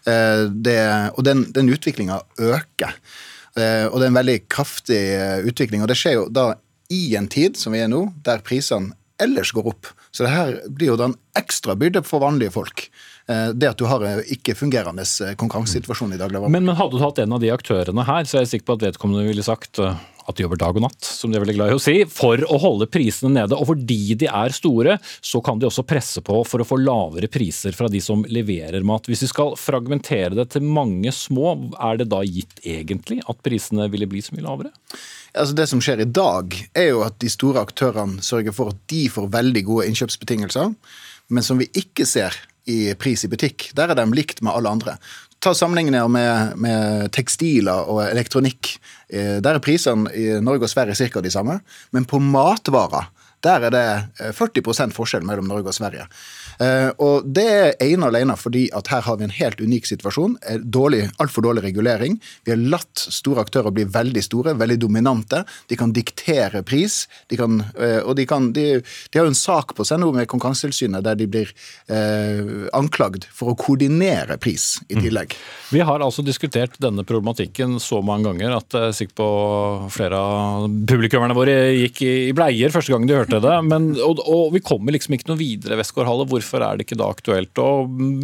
[0.09, 0.79] Det,
[1.19, 2.93] og den, den utviklinga øker.
[3.59, 5.01] Og det er en veldig kraftig
[5.45, 5.83] utvikling.
[5.83, 6.53] Og det skjer jo da
[6.89, 9.89] i en tid som vi er nå, der prisene ellers går opp.
[10.15, 12.85] Så det her blir jo da en ekstra byrde for vanlige folk.
[13.29, 16.55] Eh, det at du har en ikke-fungerende eh, konkurransesituasjon i dagligvarehandelen.
[16.55, 18.79] Men, men hadde du hatt en av de aktørene her, så er jeg sikker på
[18.79, 19.99] at vedkommende ville sagt eh,
[20.29, 22.41] at de jobber dag og natt, som de er veldig glad i å si, for
[22.45, 23.57] å holde prisene nede.
[23.57, 27.31] Og fordi de er store, så kan de også presse på for å få lavere
[27.31, 29.09] priser fra de som leverer mat.
[29.09, 33.89] Hvis vi skal fragmentere det til mange små, er det da gitt egentlig at prisene
[33.91, 34.73] ville bli så mye lavere?
[35.33, 38.79] Altså det som skjer i dag, er jo at de store aktørene sørger for at
[38.91, 40.73] de får veldig gode innkjøpsbetingelser,
[41.29, 42.35] men som vi ikke ser
[42.69, 43.69] i pris i butikk.
[43.77, 44.97] Der er de likt med alle andre.
[45.39, 48.73] Ta sammenligninger med, med tekstiler og elektronikk.
[49.07, 51.23] Eh, der er prisene i Norge og Sverige ca.
[51.23, 51.59] de samme,
[51.95, 53.07] men på matvarer
[53.45, 56.07] der er det 40 eh, forskjell mellom Norge og Sverige.
[56.59, 59.87] Eh, og det er ene og alene fordi at her har vi en helt unik
[59.87, 60.35] situasjon.
[60.63, 62.17] Dårlig, Altfor dårlig regulering.
[62.43, 65.43] Vi har latt store aktører bli veldig store, veldig dominante.
[65.71, 67.05] De kan diktere pris.
[67.31, 70.11] De kan, eh, og de, kan, de, de, har jo en sak på seg nå
[70.15, 71.53] med Konkurransetilsynet der de blir
[71.87, 75.03] eh, anklagd for å koordinere pris i mm.
[75.05, 75.37] tillegg.
[75.69, 79.29] Vi har altså diskutert denne problematikken så mange ganger at jeg er sikker på
[79.93, 83.55] flere av publikummerne våre gikk i bleier første gang de hørte til det.
[83.69, 86.27] Men, og, og, vi kommer liksom ikke noe videre, Westgård-Halle.
[86.29, 87.69] Hvorfor er det ikke da aktuelt å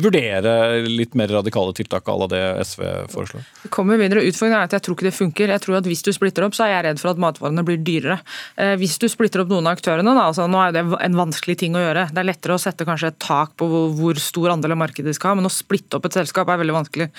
[0.03, 0.55] vurdere
[0.87, 2.83] litt mer radikale tiltak à la det SV
[3.13, 3.45] foreslår?
[3.63, 4.25] Det kommer videre.
[4.25, 5.53] Utfordringen er at jeg tror ikke det funker.
[5.55, 7.81] Jeg tror at Hvis du splitter opp, så er jeg redd for at matvarene blir
[7.85, 8.19] dyrere.
[8.57, 11.57] Eh, hvis du splitter opp noen av aktørene, da, altså nå er det en vanskelig
[11.61, 12.07] ting å gjøre.
[12.11, 15.15] Det er lettere å sette kanskje et tak på hvor, stor andel av markedet de
[15.17, 17.09] skal ha, men å splitte opp et selskap er veldig vanskelig.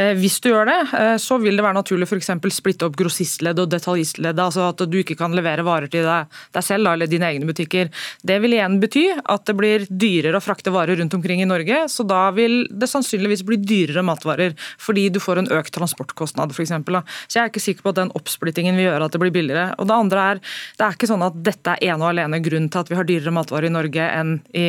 [0.00, 2.32] Eh, hvis du gjør det, eh, så vil det være naturlig f.eks.
[2.54, 6.66] splitte opp grossistledd og detaljistledd, altså at du ikke kan levere varer til deg, deg
[6.66, 7.90] selv eller dine egne butikker.
[8.22, 11.84] Det vil igjen bety at det blir dyrere å frakte varer rundt omkring i Norge,
[11.92, 16.72] så da vil det sannsynligvis bli dyrere matvarer, fordi du får en økt transportkostnad f.eks.
[16.72, 19.72] Så jeg er ikke sikker på at den oppsplittingen vil gjøre at det blir billigere.
[19.78, 20.42] Og Det andre er,
[20.78, 23.08] det er ikke sånn at dette er ene og alene grunnen til at vi har
[23.08, 24.66] dyrere matvarer i Norge enn i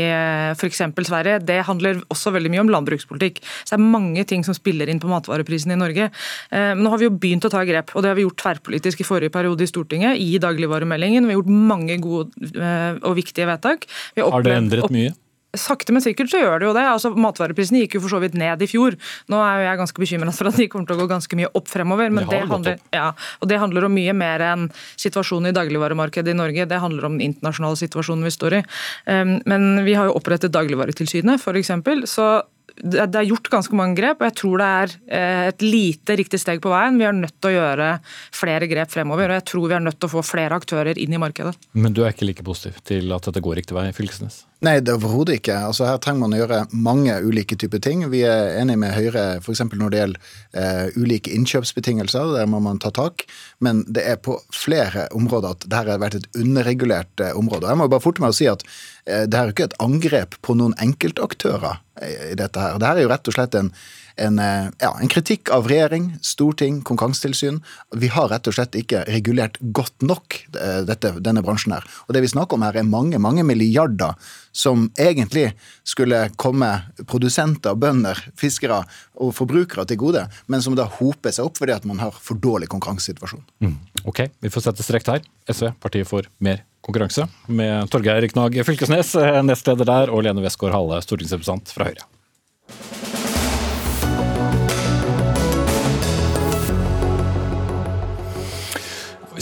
[0.55, 0.84] f.eks.
[1.05, 1.39] Sverige.
[1.45, 3.41] Det handler også veldig mye om landbrukspolitikk.
[3.63, 6.09] Så det er mange ting som spiller inn på matvareprisene i Norge.
[6.49, 8.39] Eh, men nå har vi jo begynt å ta grep, og det har vi gjort
[8.41, 11.26] tverrpolitisk i forrige periode i Stortinget, i dagligvaremeldingen.
[11.26, 13.88] Vi har gjort mange gode og viktige vedtak.
[14.16, 15.14] Opplevd, har det endret mye?
[15.60, 16.84] Sakte, men sikkert så gjør det jo det.
[16.89, 18.97] Altså, Matvareprisene gikk jo for så vidt ned i fjor.
[19.32, 21.51] Nå er jo jeg ganske bekymra for at de kommer til å gå ganske mye
[21.58, 22.12] opp fremover.
[22.12, 23.06] Men det, det handler, ja,
[23.39, 24.68] og det handler om mye mer enn
[25.01, 26.68] situasjonen i dagligvaremarkedet i Norge.
[26.70, 28.64] Det handler om den internasjonale situasjonen vi står i.
[29.08, 31.72] Um, men vi har jo opprettet Dagligvaretilsynet, f.eks.
[32.12, 32.28] Så
[32.76, 36.40] det er gjort ganske mange grep, og jeg tror det er eh, et lite riktig
[36.42, 36.98] steg på veien.
[37.00, 37.90] Vi er nødt til å gjøre
[38.36, 41.16] flere grep fremover, og jeg tror vi er nødt til å få flere aktører inn
[41.16, 41.56] i markedet.
[41.78, 44.44] Men du er ikke like positiv til at dette går riktig vei, Fylkesnes?
[44.66, 45.55] Nei, det er overhodet ikke.
[45.68, 48.05] Altså, her trenger man å gjøre mange ulike typer ting.
[48.09, 49.61] Vi er enige med Høyre f.eks.
[49.68, 52.32] når det gjelder uh, ulike innkjøpsbetingelser.
[52.38, 53.28] Der må man ta tak.
[53.63, 57.70] Men det er på flere områder at dette har vært et underregulert uh, område.
[57.70, 60.57] Jeg må bare forte meg å si at uh, det er ikke et angrep på
[60.57, 61.84] noen enkeltaktører
[62.32, 62.80] i dette her.
[62.82, 63.70] Det her er jo rett og slett en
[64.16, 67.61] en, eh, ja, en, kritikk av regjering, storting, konkurransetilsyn.
[67.95, 71.86] Vi har rett og slett ikke regulert godt nok eh, dette, denne bransjen her.
[72.07, 74.16] Og det vi snakker om her, er mange mange milliarder
[74.55, 75.49] som egentlig
[75.84, 76.70] skulle komme
[77.09, 78.84] produsenter, bønder, fiskere
[79.20, 82.39] og forbrukere til gode, men som da hoper seg opp fordi at man har for
[82.39, 83.43] dårlig konkurransesituasjon.
[83.63, 83.76] Mm.
[84.05, 85.26] Ok, vi får sette strek der.
[85.51, 90.76] SV, partiet for mer konkurranse, med Torgeir Knag Fylkesnes, eh, nestleder der, og Lene Westgård
[90.76, 93.25] Halle, stortingsrepresentant fra Høyre.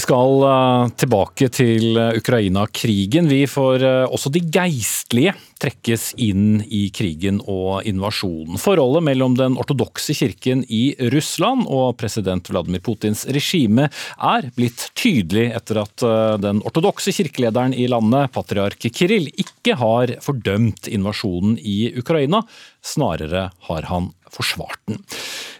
[0.04, 3.30] Skal uh, tilbake til uh, Ukraina-krigen.
[3.32, 5.34] Vi får uh, også de geistlige
[5.64, 8.60] trekkes inn i krigen og invasjonen.
[8.60, 13.88] Forholdet mellom den ortodokse kirken i Russland og president Vladimir Putins regime
[14.18, 16.04] er blitt tydelig etter at
[16.44, 22.44] den ortodokse kirkelederen i landet, patriark Kirill, ikke har fordømt invasjonen i Ukraina.
[22.84, 25.00] Snarere har han forsvart den.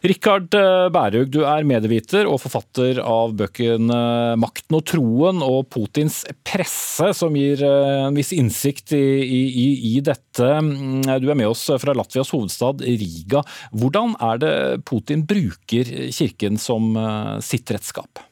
[0.04, 4.00] Rikard eh, Bærhaug, du er medieviter og forfatter av bøkene
[4.40, 10.02] 'Makten og troen' og 'Putins presse', som gir eh, en viss innsikt i, i, i
[10.04, 10.50] dette.
[10.60, 13.44] Mm, du er med oss fra Latvias hovedstad Riga.
[13.72, 14.54] Hvordan er det
[14.90, 18.26] Putin bruker kirken som eh, sitt redskap?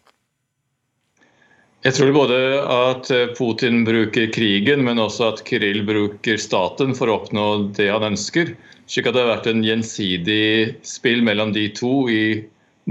[1.82, 7.16] Jeg tror både at Putin bruker krigen, men også at Kirill bruker staten for å
[7.24, 8.52] oppnå det han ønsker.
[8.92, 12.24] Slik at det har vært en gjensidig spill mellom de to i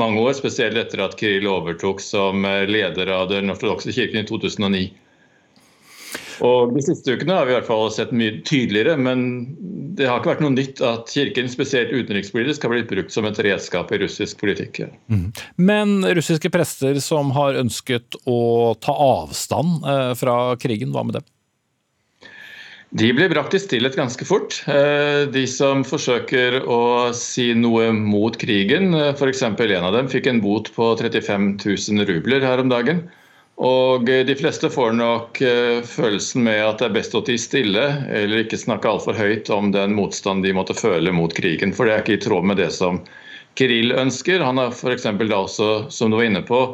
[0.01, 4.87] mange år, spesielt etter at Kiril overtok som leder av Den ortodokse kirken i 2009.
[6.47, 9.25] Og De siste ukene har vi i hvert fall sett mye tydeligere, men
[9.99, 13.41] det har ikke vært noe nytt at Kirken, spesielt utenrikspolitisk, har blitt brukt som et
[13.45, 14.87] redskap i russisk politikk.
[15.13, 15.27] Mm.
[15.61, 18.41] Men russiske prester som har ønsket å
[18.81, 21.25] ta avstand eh, fra krigen, hva med det?
[22.91, 24.65] De blir brakt i stillhet ganske fort.
[24.67, 29.45] Eh, de som forsøker å si noe mot krigen, eh, f.eks.
[29.47, 33.05] en av dem fikk en bot på 35 000 rubler her om dagen.
[33.63, 35.39] Og eh, de fleste får nok
[35.87, 39.71] følelsen med at det er best å tie stille eller ikke snakke altfor høyt om
[39.71, 42.73] den motstand de måtte føle mot krigen, for det er ikke i tråd med det
[42.75, 42.99] som
[43.55, 44.43] Kirill ønsker.
[44.43, 45.07] Han har f.eks.
[45.07, 46.65] da også, som du var inne på,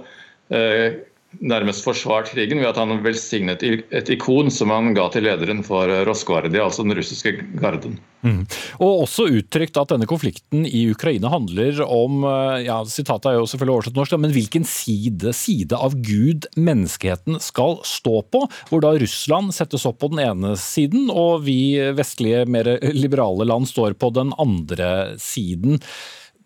[1.41, 5.91] nærmest forsvart krigen ved at han velsignet et ikon som han ga til lederen for
[6.09, 7.99] Roskvardi, altså den russiske garden.
[8.27, 8.43] Mm.
[8.83, 13.47] Og også uttrykt at denne konflikten i Ukraina handler om eh, ja, sitatet er jo
[13.51, 18.97] selvfølgelig oversatt norsk, men hvilken side, side av Gud menneskeheten skal stå på, hvor da
[18.99, 24.11] Russland settes opp på den ene siden, og vi vestlige, mer liberale land står på
[24.17, 25.81] den andre siden.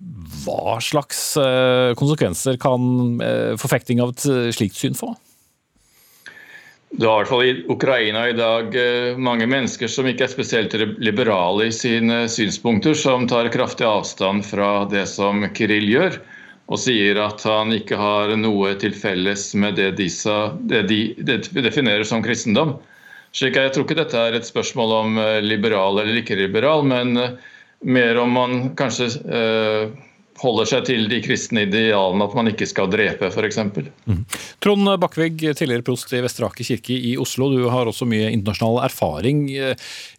[0.00, 5.12] Hva slags eh, konsekvenser kan eh, forfekting av et eh, slikt syn få?
[6.90, 8.74] Det er i hvert fall i Ukraina i dag
[9.22, 14.88] mange mennesker som ikke er spesielt liberale i sine synspunkter, som tar kraftig avstand fra
[14.90, 16.18] det som Kirill gjør,
[16.66, 20.08] og sier at han ikke har noe til felles med det de,
[20.66, 22.74] det de definerer som kristendom.
[23.38, 27.14] Slik jeg tror ikke dette er et spørsmål om liberal eller ikke liberal, men
[27.84, 29.08] mer om man kanskje
[30.40, 33.58] holder seg til de kristne idealene, at man ikke skal drepe f.eks.
[34.08, 34.22] Mm.
[34.62, 37.50] Trond Bakkevegg, tidligere prost i Vestre Aker kirke i Oslo.
[37.52, 39.42] Du har også mye internasjonal erfaring.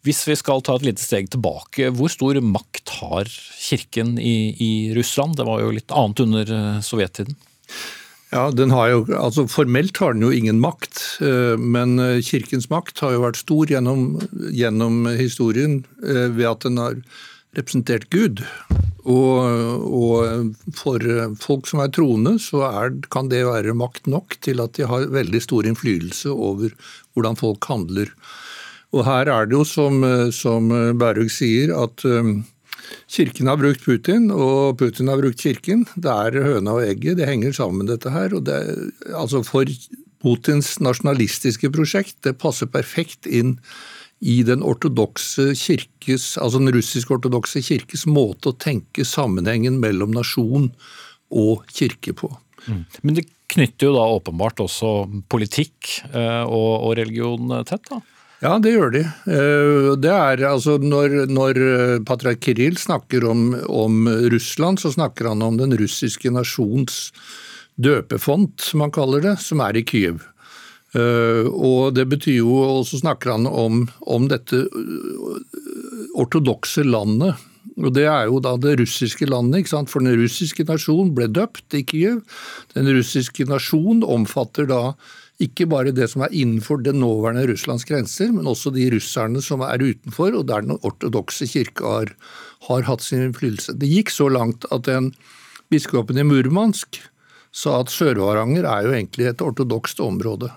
[0.05, 4.71] Hvis vi skal ta et lite steg tilbake, hvor stor makt har kirken i, i
[4.97, 5.39] Russland?
[5.39, 7.37] Det var jo litt annet under eh, sovjettiden.
[8.31, 12.69] Ja, den har jo, altså Formelt har den jo ingen makt, eh, men eh, kirkens
[12.71, 14.21] makt har jo vært stor gjennom,
[14.55, 17.01] gjennom historien ved at den har
[17.57, 18.43] representert Gud.
[19.01, 21.01] Og, og, for
[21.41, 25.09] folk som er troende, så er, kan det være makt nok til at de har
[25.09, 26.75] veldig stor innflytelse over
[27.15, 28.13] hvordan folk handler.
[28.91, 30.03] Og her er det jo, som,
[30.35, 30.67] som
[30.99, 32.41] Bærug sier, at um,
[33.11, 35.85] Kirken har brukt Putin, og Putin har brukt Kirken.
[35.95, 38.35] Det er høna og egget, det henger sammen, dette her.
[38.35, 38.59] og det,
[39.15, 39.69] altså For
[40.21, 43.57] Putins nasjonalistiske prosjekt, det passer perfekt inn
[44.21, 50.69] i den ortodokse kirkes, altså den russisk-ortodokse kirkes måte å tenke sammenhengen mellom nasjon
[51.33, 52.29] og kirke på.
[52.67, 52.83] Mm.
[53.01, 54.91] Men det knytter jo da åpenbart også
[55.31, 57.89] politikk eh, og, og religion tett?
[57.89, 58.01] da?
[58.41, 59.03] Ja, det gjør de.
[59.29, 65.29] Eh, det er altså Når, når eh, patriark Kiril snakker om, om, Russland, så snakker
[65.29, 67.09] han om den russiske nasjons
[67.81, 70.25] døpefont, som han kaller det, som er i Kyiv.
[70.97, 75.55] Eh, og det betyr jo, og så snakker han om, om dette eh,
[76.19, 77.39] ortodokse landet.
[77.79, 79.89] Og Det er jo da det russiske landet, ikke sant?
[79.89, 82.21] for den russiske nasjon ble døpt i Kyiv.
[82.75, 84.81] Den russiske nasjon omfatter da
[85.41, 89.63] ikke bare det som er innenfor det nåværende Russlands grenser, men også de russerne som
[89.65, 92.11] er utenfor, og der den ortodokse kirke har,
[92.67, 93.73] har hatt sin innflytelse.
[93.79, 95.09] Det gikk så langt at den
[95.73, 96.99] biskopen i Murmansk
[97.51, 100.51] sa at Sør-Varanger er jo egentlig et ortodokst område.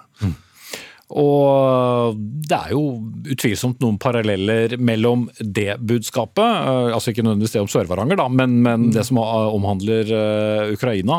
[1.13, 2.17] Og
[2.49, 2.85] det er jo
[3.35, 8.87] utvilsomt noen paralleller mellom det budskapet, eh, altså ikke nødvendigvis det om Sør-Varanger, men, men,
[8.89, 8.93] mm.
[8.97, 11.19] det som omhandler uh, Ukraina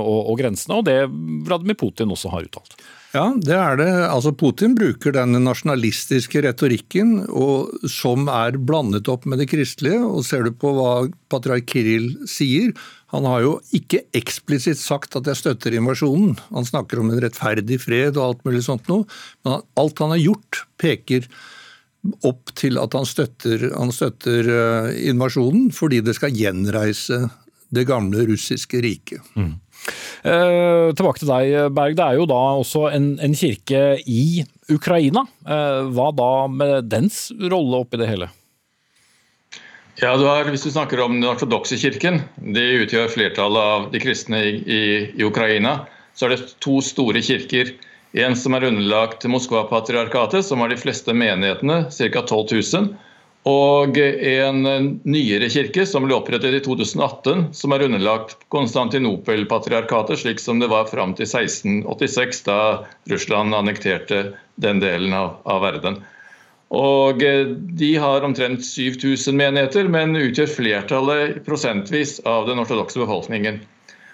[0.00, 1.02] og, og, grensene, og det
[1.48, 2.78] Vladimir Putin også har uttalt.
[3.16, 3.88] Ja, det er det.
[4.04, 10.02] Altså Putin bruker den nasjonalistiske retorikken og, som er blandet opp med det kristelige.
[10.04, 10.92] og Ser du på hva
[11.32, 12.74] patriark Kiril sier,
[13.12, 16.34] han har jo ikke eksplisitt sagt at jeg støtter invasjonen.
[16.52, 19.06] Han snakker om en rettferdig fred og alt mulig sånt noe.
[19.46, 21.28] Men alt han har gjort, peker
[22.28, 27.24] opp til at han støtter, han støtter uh, invasjonen fordi det skal gjenreise
[27.74, 29.24] det gamle russiske riket.
[29.36, 29.56] Mm.
[30.24, 31.96] Eh, tilbake til deg, Berg.
[31.98, 34.42] Det er jo da også en, en kirke i
[34.72, 35.24] Ukraina.
[35.44, 38.30] Eh, hva da med dens rolle oppi det hele?
[40.00, 44.44] Ja, har, Hvis du snakker om den ortodokse kirken, de utgjør flertallet av de kristne
[44.46, 47.72] i, i, i, Ukraina, så er det to store kirker.
[48.14, 52.22] En som er underlagt Moskva-patriarkatet, som har de fleste menighetene, ca.
[52.22, 52.86] 12 000.
[53.50, 54.62] Og en
[55.02, 60.86] nyere kirke som ble opprettet i 2018, som er underlagt Konstantinopel-patriarkatet, slik som det var
[60.92, 62.60] fram til 1686, da
[63.10, 64.28] Russland annekterte
[64.62, 65.98] den delen av, av verden.
[66.74, 73.62] Og eh, De har omtrent 7000 menigheter, men utgjør flertallet prosentvis av den ortodokse befolkningen.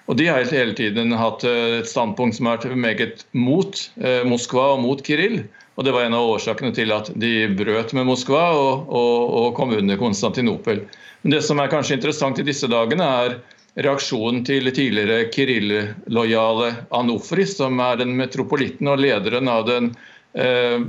[0.07, 4.23] Og De har hele tiden hatt eh, et standpunkt som har vært meget mot eh,
[4.29, 5.43] Moskva og mot Kirill.
[5.75, 9.49] Og Det var en av årsakene til at de brøt med Moskva og, og, og
[9.59, 10.85] kom under Konstantinopel.
[11.23, 13.39] Men Det som er kanskje interessant i disse dagene, er
[13.83, 19.91] reaksjonen til tidligere Kirill-lojale Anofris, som er den metropolitten og lederen av den
[20.39, 20.85] eh,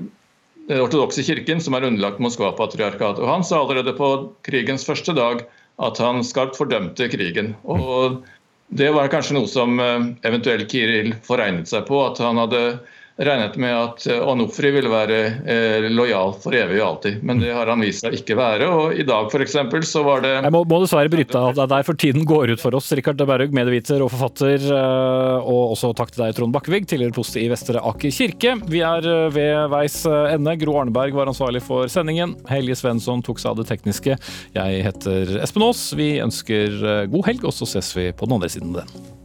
[0.69, 3.21] den ortodokse kirken, som er underlagt Moskva-patriarkatet.
[3.21, 4.09] Og Han sa allerede på
[4.47, 5.45] krigens første dag
[5.83, 7.53] at han skarpt fordømte krigen.
[7.63, 8.23] Og
[8.73, 12.79] Det var kanskje noe som eh, eventuelt Kiril foregnet seg på, at han hadde
[13.17, 17.21] regnet med at Onofri ville være eh, lojal for evig og alltid.
[17.23, 18.67] Men det har han vist seg ikke være.
[18.67, 19.55] Og i dag f.eks.
[19.87, 22.63] så var det Jeg må, må dessverre bryte av deg der, for tiden går ut
[22.63, 22.91] for oss.
[22.97, 24.67] Rikard Berg, medieviter og forfatter.
[24.67, 28.57] Eh, og også takk til deg, Trond Bakkevig, tidligere prost i Vestre Aker kirke.
[28.71, 30.57] Vi er eh, ved veis ende.
[30.59, 32.35] Gro Arneberg var ansvarlig for sendingen.
[32.51, 34.19] Helge Svensson tok seg av det tekniske.
[34.55, 35.87] Jeg heter Espen Aas.
[35.95, 39.24] Vi ønsker god helg, og så ses vi på den andre siden av den.